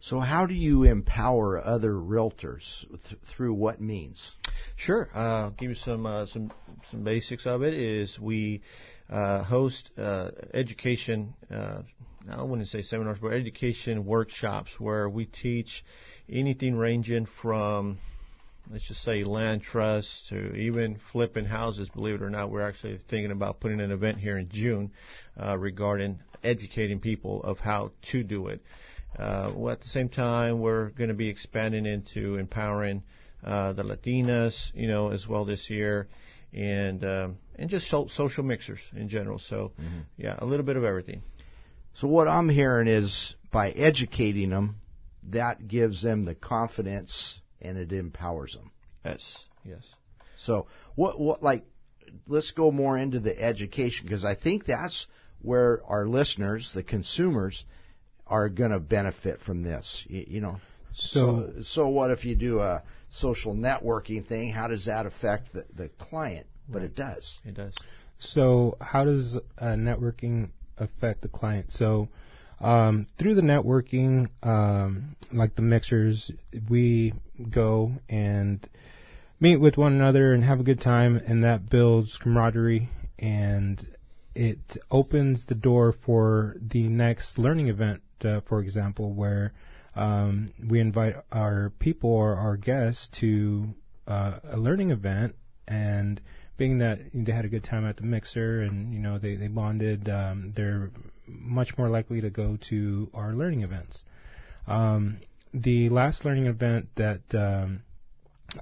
[0.00, 4.32] So, how do you empower other realtors th- through what means?
[4.76, 5.08] Sure.
[5.14, 6.52] Uh, I'll give you some uh, some
[6.90, 7.74] some basics of it.
[7.74, 8.62] Is we
[9.10, 11.34] uh, host uh, education.
[12.30, 15.84] I wouldn't say seminars, but education workshops where we teach
[16.28, 17.98] anything ranging from
[18.70, 21.88] let's just say land trusts to even flipping houses.
[21.88, 24.90] Believe it or not, we're actually thinking about putting an event here in June
[25.40, 28.62] uh, regarding educating people of how to do it.
[29.18, 33.02] Uh, well, at the same time, we're going to be expanding into empowering
[33.44, 36.08] uh, the Latinas, you know, as well this year,
[36.52, 39.38] and um, and just so, social mixers in general.
[39.38, 40.00] So, mm-hmm.
[40.16, 41.22] yeah, a little bit of everything.
[41.94, 44.80] So what I'm hearing is by educating them,
[45.30, 48.70] that gives them the confidence and it empowers them.
[49.04, 49.38] Yes.
[49.64, 49.82] Yes.
[50.36, 51.64] So what what like
[52.26, 55.06] let's go more into the education because I think that's
[55.40, 57.64] where our listeners, the consumers,
[58.26, 60.04] are going to benefit from this.
[60.08, 60.60] You, you know.
[60.94, 64.52] So, so, so what if you do a social networking thing?
[64.52, 66.46] How does that affect the, the client?
[66.68, 66.84] But right.
[66.86, 67.38] it does.
[67.44, 67.74] It does.
[68.18, 71.72] So how does uh, networking affect the client?
[71.72, 72.08] So
[72.60, 76.30] um, through the networking, um, like the mixers,
[76.68, 77.12] we
[77.50, 78.66] go and
[79.40, 83.86] meet with one another and have a good time, and that builds camaraderie and
[84.34, 89.52] it opens the door for the next learning event, uh, for example, where
[89.94, 93.68] um, we invite our people or our guests to
[94.08, 95.36] uh, a learning event,
[95.68, 96.20] and
[96.56, 99.48] being that they had a good time at the mixer and you know they they
[99.48, 100.90] bonded, um, they're
[101.26, 104.04] much more likely to go to our learning events.
[104.66, 105.18] Um,
[105.52, 107.82] the last learning event that um,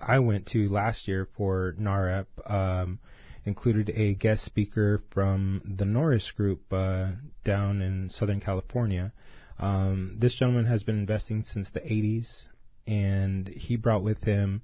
[0.00, 2.98] I went to last year for NAHREP um,
[3.44, 7.08] included a guest speaker from the Norris Group uh,
[7.44, 9.12] down in Southern California.
[9.58, 12.44] Um, this gentleman has been investing since the 80s,
[12.86, 14.62] and he brought with him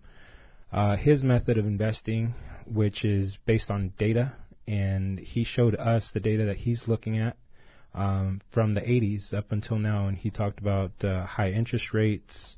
[0.72, 2.34] uh, his method of investing,
[2.66, 4.32] which is based on data,
[4.66, 7.36] and he showed us the data that he's looking at
[7.94, 12.56] um, from the 80s up until now, and he talked about uh, high interest rates,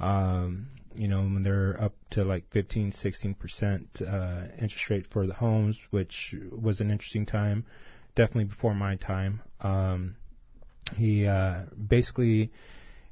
[0.00, 5.26] um, you know, when they're up to like 15, 16 percent uh, interest rate for
[5.26, 7.64] the homes, which was an interesting time,
[8.14, 9.40] definitely before my time.
[9.60, 10.16] Um,
[10.96, 12.50] he uh, basically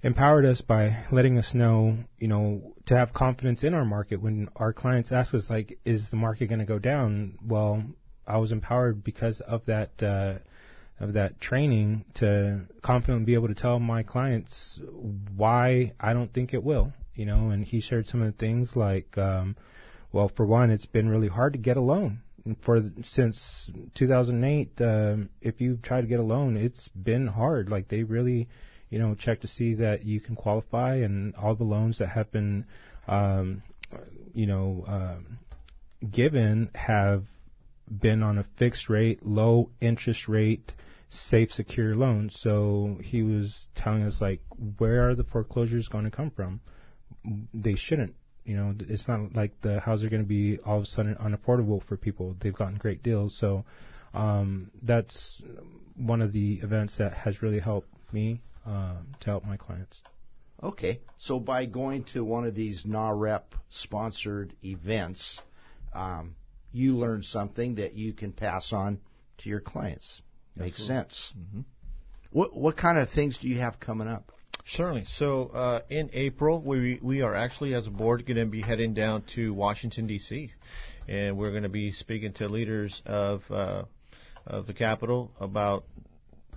[0.02, 4.48] empowered us by letting us know, you know, to have confidence in our market when
[4.56, 7.38] our clients ask us, like, is the market going to go down?
[7.44, 7.82] Well,
[8.26, 10.02] I was empowered because of that.
[10.02, 10.38] Uh,
[10.98, 14.78] of that training to confidently be able to tell my clients
[15.34, 18.74] why I don't think it will you know, and he shared some of the things
[18.74, 19.54] like, um,
[20.10, 22.22] well, for one, it's been really hard to get a loan.
[22.62, 27.68] For since 2008, um, if you try to get a loan, it's been hard.
[27.68, 28.48] Like they really,
[28.90, 32.30] you know, check to see that you can qualify, and all the loans that have
[32.30, 32.66] been,
[33.08, 33.62] um,
[34.34, 35.38] you know, um,
[36.10, 37.24] given have
[37.90, 40.74] been on a fixed rate, low interest rate,
[41.08, 42.38] safe, secure loans.
[42.40, 44.40] So he was telling us like,
[44.78, 46.60] where are the foreclosures going to come from?
[47.52, 48.14] they shouldn't.
[48.44, 51.14] You know, it's not like the houses are going to be all of a sudden
[51.16, 52.34] unaffordable for people.
[52.40, 53.64] They've gotten great deals, so
[54.14, 55.42] um, that's
[55.96, 60.00] one of the events that has really helped me um, to help my clients.
[60.62, 65.40] Okay, so by going to one of these NAHREP sponsored events,
[65.94, 66.34] um,
[66.72, 69.00] you learn something that you can pass on
[69.38, 70.20] to your clients.
[70.54, 70.96] Makes Absolutely.
[70.96, 71.32] sense.
[71.38, 71.60] Mm-hmm.
[72.32, 74.32] What what kind of things do you have coming up?
[74.66, 75.06] Certainly.
[75.16, 78.94] So uh, in April, we we are actually as a board going to be heading
[78.94, 80.52] down to Washington D.C.
[81.08, 83.84] and we're going to be speaking to leaders of uh,
[84.46, 85.84] of the capital about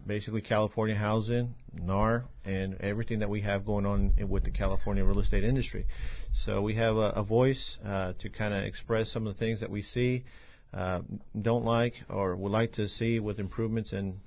[0.05, 5.19] basically California housing, NAR, and everything that we have going on with the California real
[5.19, 5.85] estate industry.
[6.33, 9.61] So we have a, a voice uh, to kind of express some of the things
[9.61, 10.25] that we see,
[10.73, 11.01] uh,
[11.39, 14.19] don't like, or would like to see with improvements and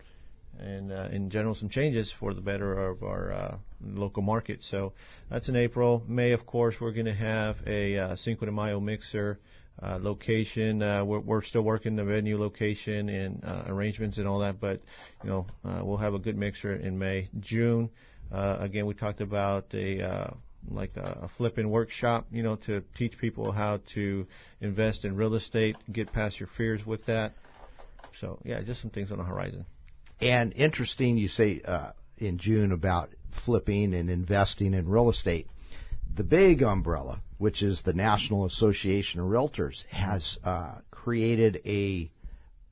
[0.59, 4.63] and uh, in general some changes for the better of our uh, local market.
[4.63, 4.95] So
[5.31, 6.03] that's in April.
[6.09, 9.39] May, of course, we're going to have a uh, Cinco de Mayo mixer
[9.83, 10.83] uh, location.
[10.83, 14.81] Uh, we're, we're still working the venue location and uh, arrangements and all that, but
[15.23, 17.29] you know uh, we'll have a good mixer in May.
[17.41, 17.91] June,
[18.33, 20.31] uh, again, we talked about a uh,
[20.71, 24.27] like a, a flipping workshop, you know, to teach people how to
[24.61, 27.33] invest in real estate, get past your fears with that.
[28.21, 29.67] So yeah, just some things on the horizon.
[30.21, 33.11] And interesting, you say uh, in June about
[33.45, 35.49] flipping and investing in real estate.
[36.17, 42.11] The big umbrella, which is the National Association of Realtors, has uh, created a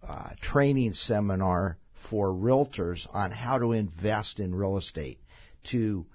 [0.03, 1.77] uh, training seminar
[2.11, 5.19] for realtors on how to invest in real estate
[5.71, 6.07] to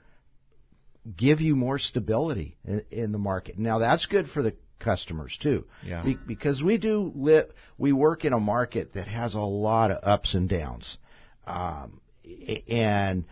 [1.15, 3.59] give you more stability in, in the market.
[3.59, 5.65] Now that's good for the customers too.
[5.85, 6.03] Yeah.
[6.03, 7.43] Be, because we do li-
[7.77, 10.97] we work in a market that has a lot of ups and downs.
[11.45, 12.01] Um,
[12.67, 13.25] and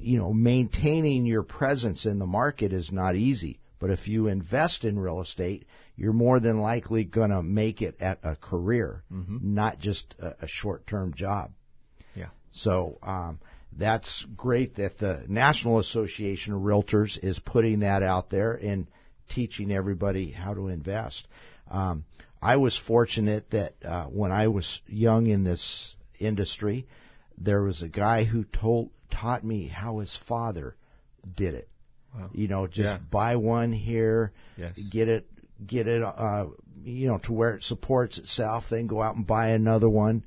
[0.00, 3.60] you know, maintaining your presence in the market is not easy.
[3.78, 5.66] But if you invest in real estate,
[5.96, 9.54] you're more than likely going to make it at a career, Mm-hmm.
[9.54, 11.50] not just a, a short-term job.
[12.14, 12.28] Yeah.
[12.52, 13.38] So um,
[13.76, 18.86] that's great that the National Association of Realtors is putting that out there and
[19.28, 21.26] teaching everybody how to invest.
[21.70, 22.04] Um,
[22.40, 26.86] I was fortunate that uh, when I was young in this industry,
[27.38, 30.76] there was a guy who told taught me how his father
[31.36, 31.68] did it.
[32.14, 32.30] Wow.
[32.32, 32.98] You know, just Yeah.
[33.10, 34.78] buy one here, Yes.
[34.78, 35.26] get it,
[35.66, 36.46] get it, uh,
[36.84, 38.68] you know, to where it supports itself.
[38.70, 40.24] Then go out and buy another one,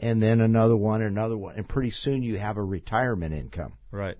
[0.00, 3.74] and then another one, another one, and pretty soon you have a retirement income.
[3.90, 4.16] Right.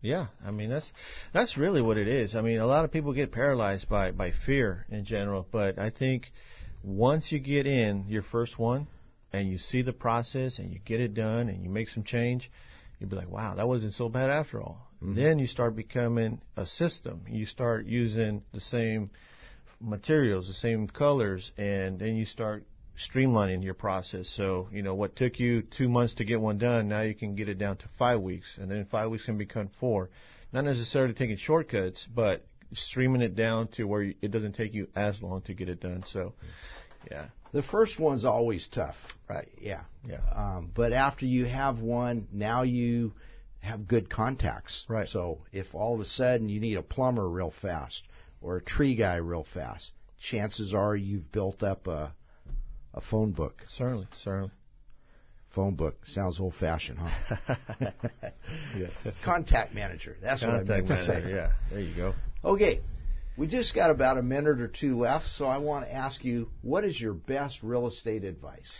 [0.00, 0.90] Yeah, I mean that's
[1.32, 2.34] that's really what it is.
[2.34, 5.90] I mean, a lot of people get paralyzed by by fear in general, but I
[5.90, 6.32] think
[6.82, 8.88] once you get in your first one
[9.32, 12.50] and you see the process and you get it done and you make some change,
[12.98, 15.14] you'll be like, "Wow, that wasn't so bad after all." Mm-hmm.
[15.14, 17.22] Then you start becoming a system.
[17.28, 19.10] You start using the same
[19.80, 22.64] materials, the same colors, and then you start
[22.96, 24.28] streamlining your process.
[24.28, 27.34] So, you know, what took you two months to get one done, now you can
[27.34, 30.10] get it down to five weeks, and then five weeks can become four.
[30.52, 35.22] Not necessarily taking shortcuts, but streaming it down to where it doesn't take you as
[35.22, 36.04] long to get it done.
[36.06, 36.34] So,
[37.10, 38.96] yeah, The first one's always tough.
[39.28, 39.48] Right.
[39.60, 39.82] Yeah.
[40.08, 40.20] Yeah.
[40.34, 43.12] Um, but after you have one, now you
[43.60, 44.84] have good contacts.
[44.88, 45.06] Right.
[45.08, 48.02] So if all of a sudden you need a plumber real fast
[48.40, 52.14] or a tree guy real fast, chances are you've built up a
[52.94, 53.62] a phone book.
[53.70, 54.50] certainly, certainly.
[55.54, 57.54] Phone book sounds old fashioned, huh?
[58.76, 58.90] Yes.
[59.24, 60.16] Contact manager.
[60.22, 61.30] That's what I Contact meant to say.
[61.30, 61.52] yeah.
[61.70, 62.14] There you go.
[62.44, 62.80] Okay.
[63.36, 66.50] We just got about a minute or two left, so I want to ask you,
[66.60, 68.70] what is your best real estate advice?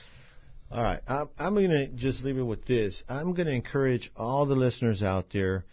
[0.70, 1.00] All right,
[1.38, 3.02] I'm, going to just leave it with this.
[3.08, 5.64] I'm going to encourage all the listeners out there.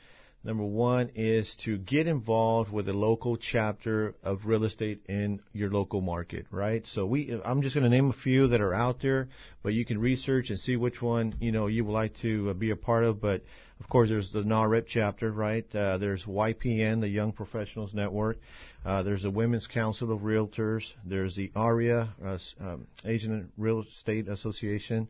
[0.42, 5.70] Number one is to get involved with a local chapter of real estate in your
[5.70, 6.88] local market, right?
[6.88, 9.28] So we, I'm just going to name a few that are out there,
[9.64, 12.54] but you can research and see which one you know you would like to uh,
[12.54, 13.20] be a part of.
[13.20, 13.44] But
[13.82, 15.66] of course, there's the NAHREP chapter, right?
[15.76, 18.38] Uh, there's YPN, the Young Professionals Network.
[18.86, 20.84] Uh, there's the Women's Council of Realtors.
[21.06, 25.10] There's the AREAA, uh, um, Asian Real Estate Association.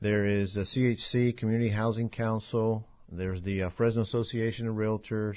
[0.00, 2.86] There is the CHC, Community Housing Council.
[3.10, 5.36] There's the uh, Fresno Association of Realtors.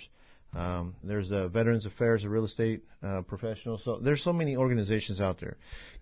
[0.54, 3.84] Um, there's the Veterans Affairs of Real Estate uh, Professionals.
[3.86, 5.58] So there's so many organizations out there.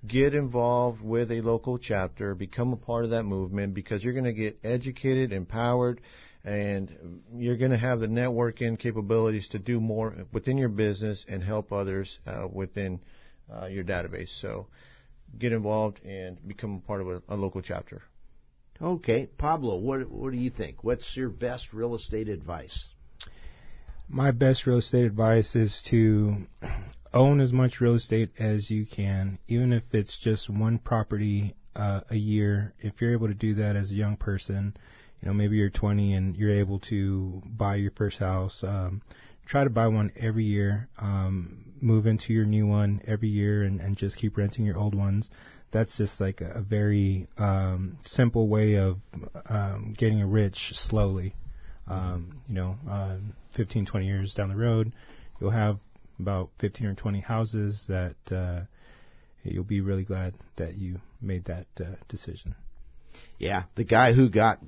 [0.07, 2.33] Get involved with a local chapter.
[2.33, 6.01] Become a part of that movement because you're going to get educated, empowered,
[6.43, 11.43] and you're going to have the networking capabilities to do more within your business and
[11.43, 12.99] help others uh, within
[13.53, 14.29] uh, your database.
[14.41, 14.65] So
[15.37, 18.01] get involved and become a part of a, a local chapter.
[18.81, 20.83] Okay, Pablo, what what do you think?
[20.83, 22.87] What's your best real estate advice?
[24.07, 26.47] My best real estate advice is to
[27.13, 32.01] own as much real estate as you can, even if it's just one property uh,
[32.09, 32.73] a year.
[32.79, 34.75] If you're able to do that as a young person,
[35.21, 38.63] you know, maybe you're 20 and you're able to buy your first house.
[38.63, 39.01] Um,
[39.45, 40.87] try to buy one every year.
[40.97, 44.95] Um, move into your new one every year and, and just keep renting your old
[44.95, 45.29] ones.
[45.71, 48.97] That's just like a, a very um, simple way of
[49.47, 51.35] um, getting rich slowly.
[51.87, 53.17] Um, you know, uh,
[53.55, 54.93] 15, 20 years down the road,
[55.39, 55.79] you'll have
[56.19, 58.61] about 15 or 20 houses that uh,
[59.43, 62.55] you'll be really glad that you made that uh, decision.
[63.37, 64.59] Yeah, the guy who got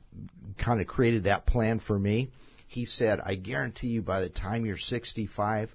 [0.58, 2.32] kind of created that plan for me,
[2.68, 5.74] he said, "I guarantee you by the time you're 65,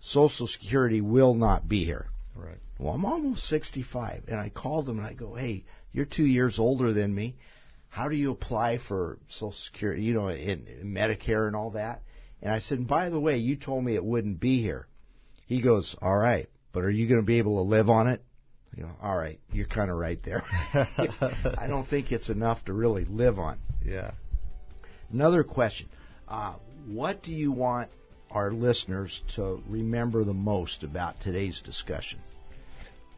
[0.00, 2.58] Social Security will not be here." Right.
[2.80, 6.58] Well, I'm almost 65, and I called him and I go, "Hey, you're 2 years
[6.58, 7.36] older than me.
[7.90, 12.02] How do you apply for Social Security, you know, in, in Medicare and all that?"
[12.40, 14.86] And I said, and "By the way, you told me it wouldn't be here."
[15.46, 18.24] He goes, "All right, but are you going to be able to live on it?"
[18.74, 20.42] You know, all right, you're kind of right there.
[20.72, 23.58] I don't think it's enough to really live on.
[23.84, 24.12] Yeah.
[25.12, 25.90] Another question:
[26.28, 26.54] uh,
[26.86, 27.90] What do you want
[28.30, 32.20] our listeners to remember the most about today's discussion?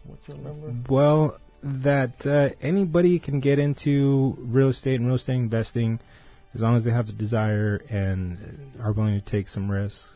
[0.04, 0.74] What's your number?
[0.88, 6.00] Well, that uh, anybody can get into real estate and real estate investing
[6.54, 10.10] as long as they have the desire and are willing to take some risks.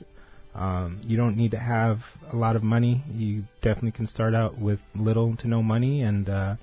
[0.54, 1.98] Um, you don't need to have
[2.32, 3.02] a lot of money.
[3.12, 6.56] You definitely can start out with little to no money, and uh,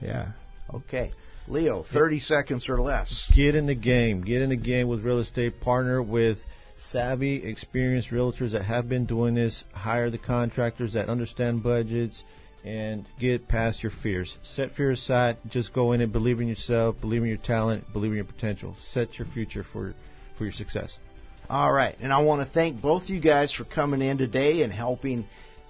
[0.00, 0.32] yeah,
[0.72, 1.12] Okay,
[1.46, 3.30] Leo, 30 seconds or less.
[3.34, 4.22] Get in the game.
[4.22, 5.60] Get in the game with real estate.
[5.60, 6.38] Partner with
[6.78, 9.64] savvy, experienced realtors that have been doing this.
[9.72, 12.24] Hire the contractors that understand budgets
[12.64, 14.36] and get past your fears.
[14.42, 15.36] Set fear aside.
[15.48, 18.74] Just go in and believe in yourself, believe in your talent, believe in your potential.
[18.92, 19.94] Set your future for
[20.36, 20.98] for your success.
[21.48, 24.72] All right, and I want to thank both you guys for coming in today and
[24.72, 25.26] helping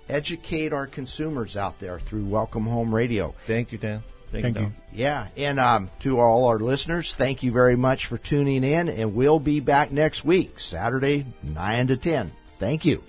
[0.09, 3.34] educate our consumers out there through Welcome Home Radio.
[3.46, 4.02] Thank you, Dan.
[4.32, 4.72] Thank, you.
[4.92, 9.14] Yeah, and um, to all our listeners, thank you very much for tuning in, and
[9.14, 12.32] we'll be back next week, Saturday, 9 to 10.
[12.58, 13.02] Thank you.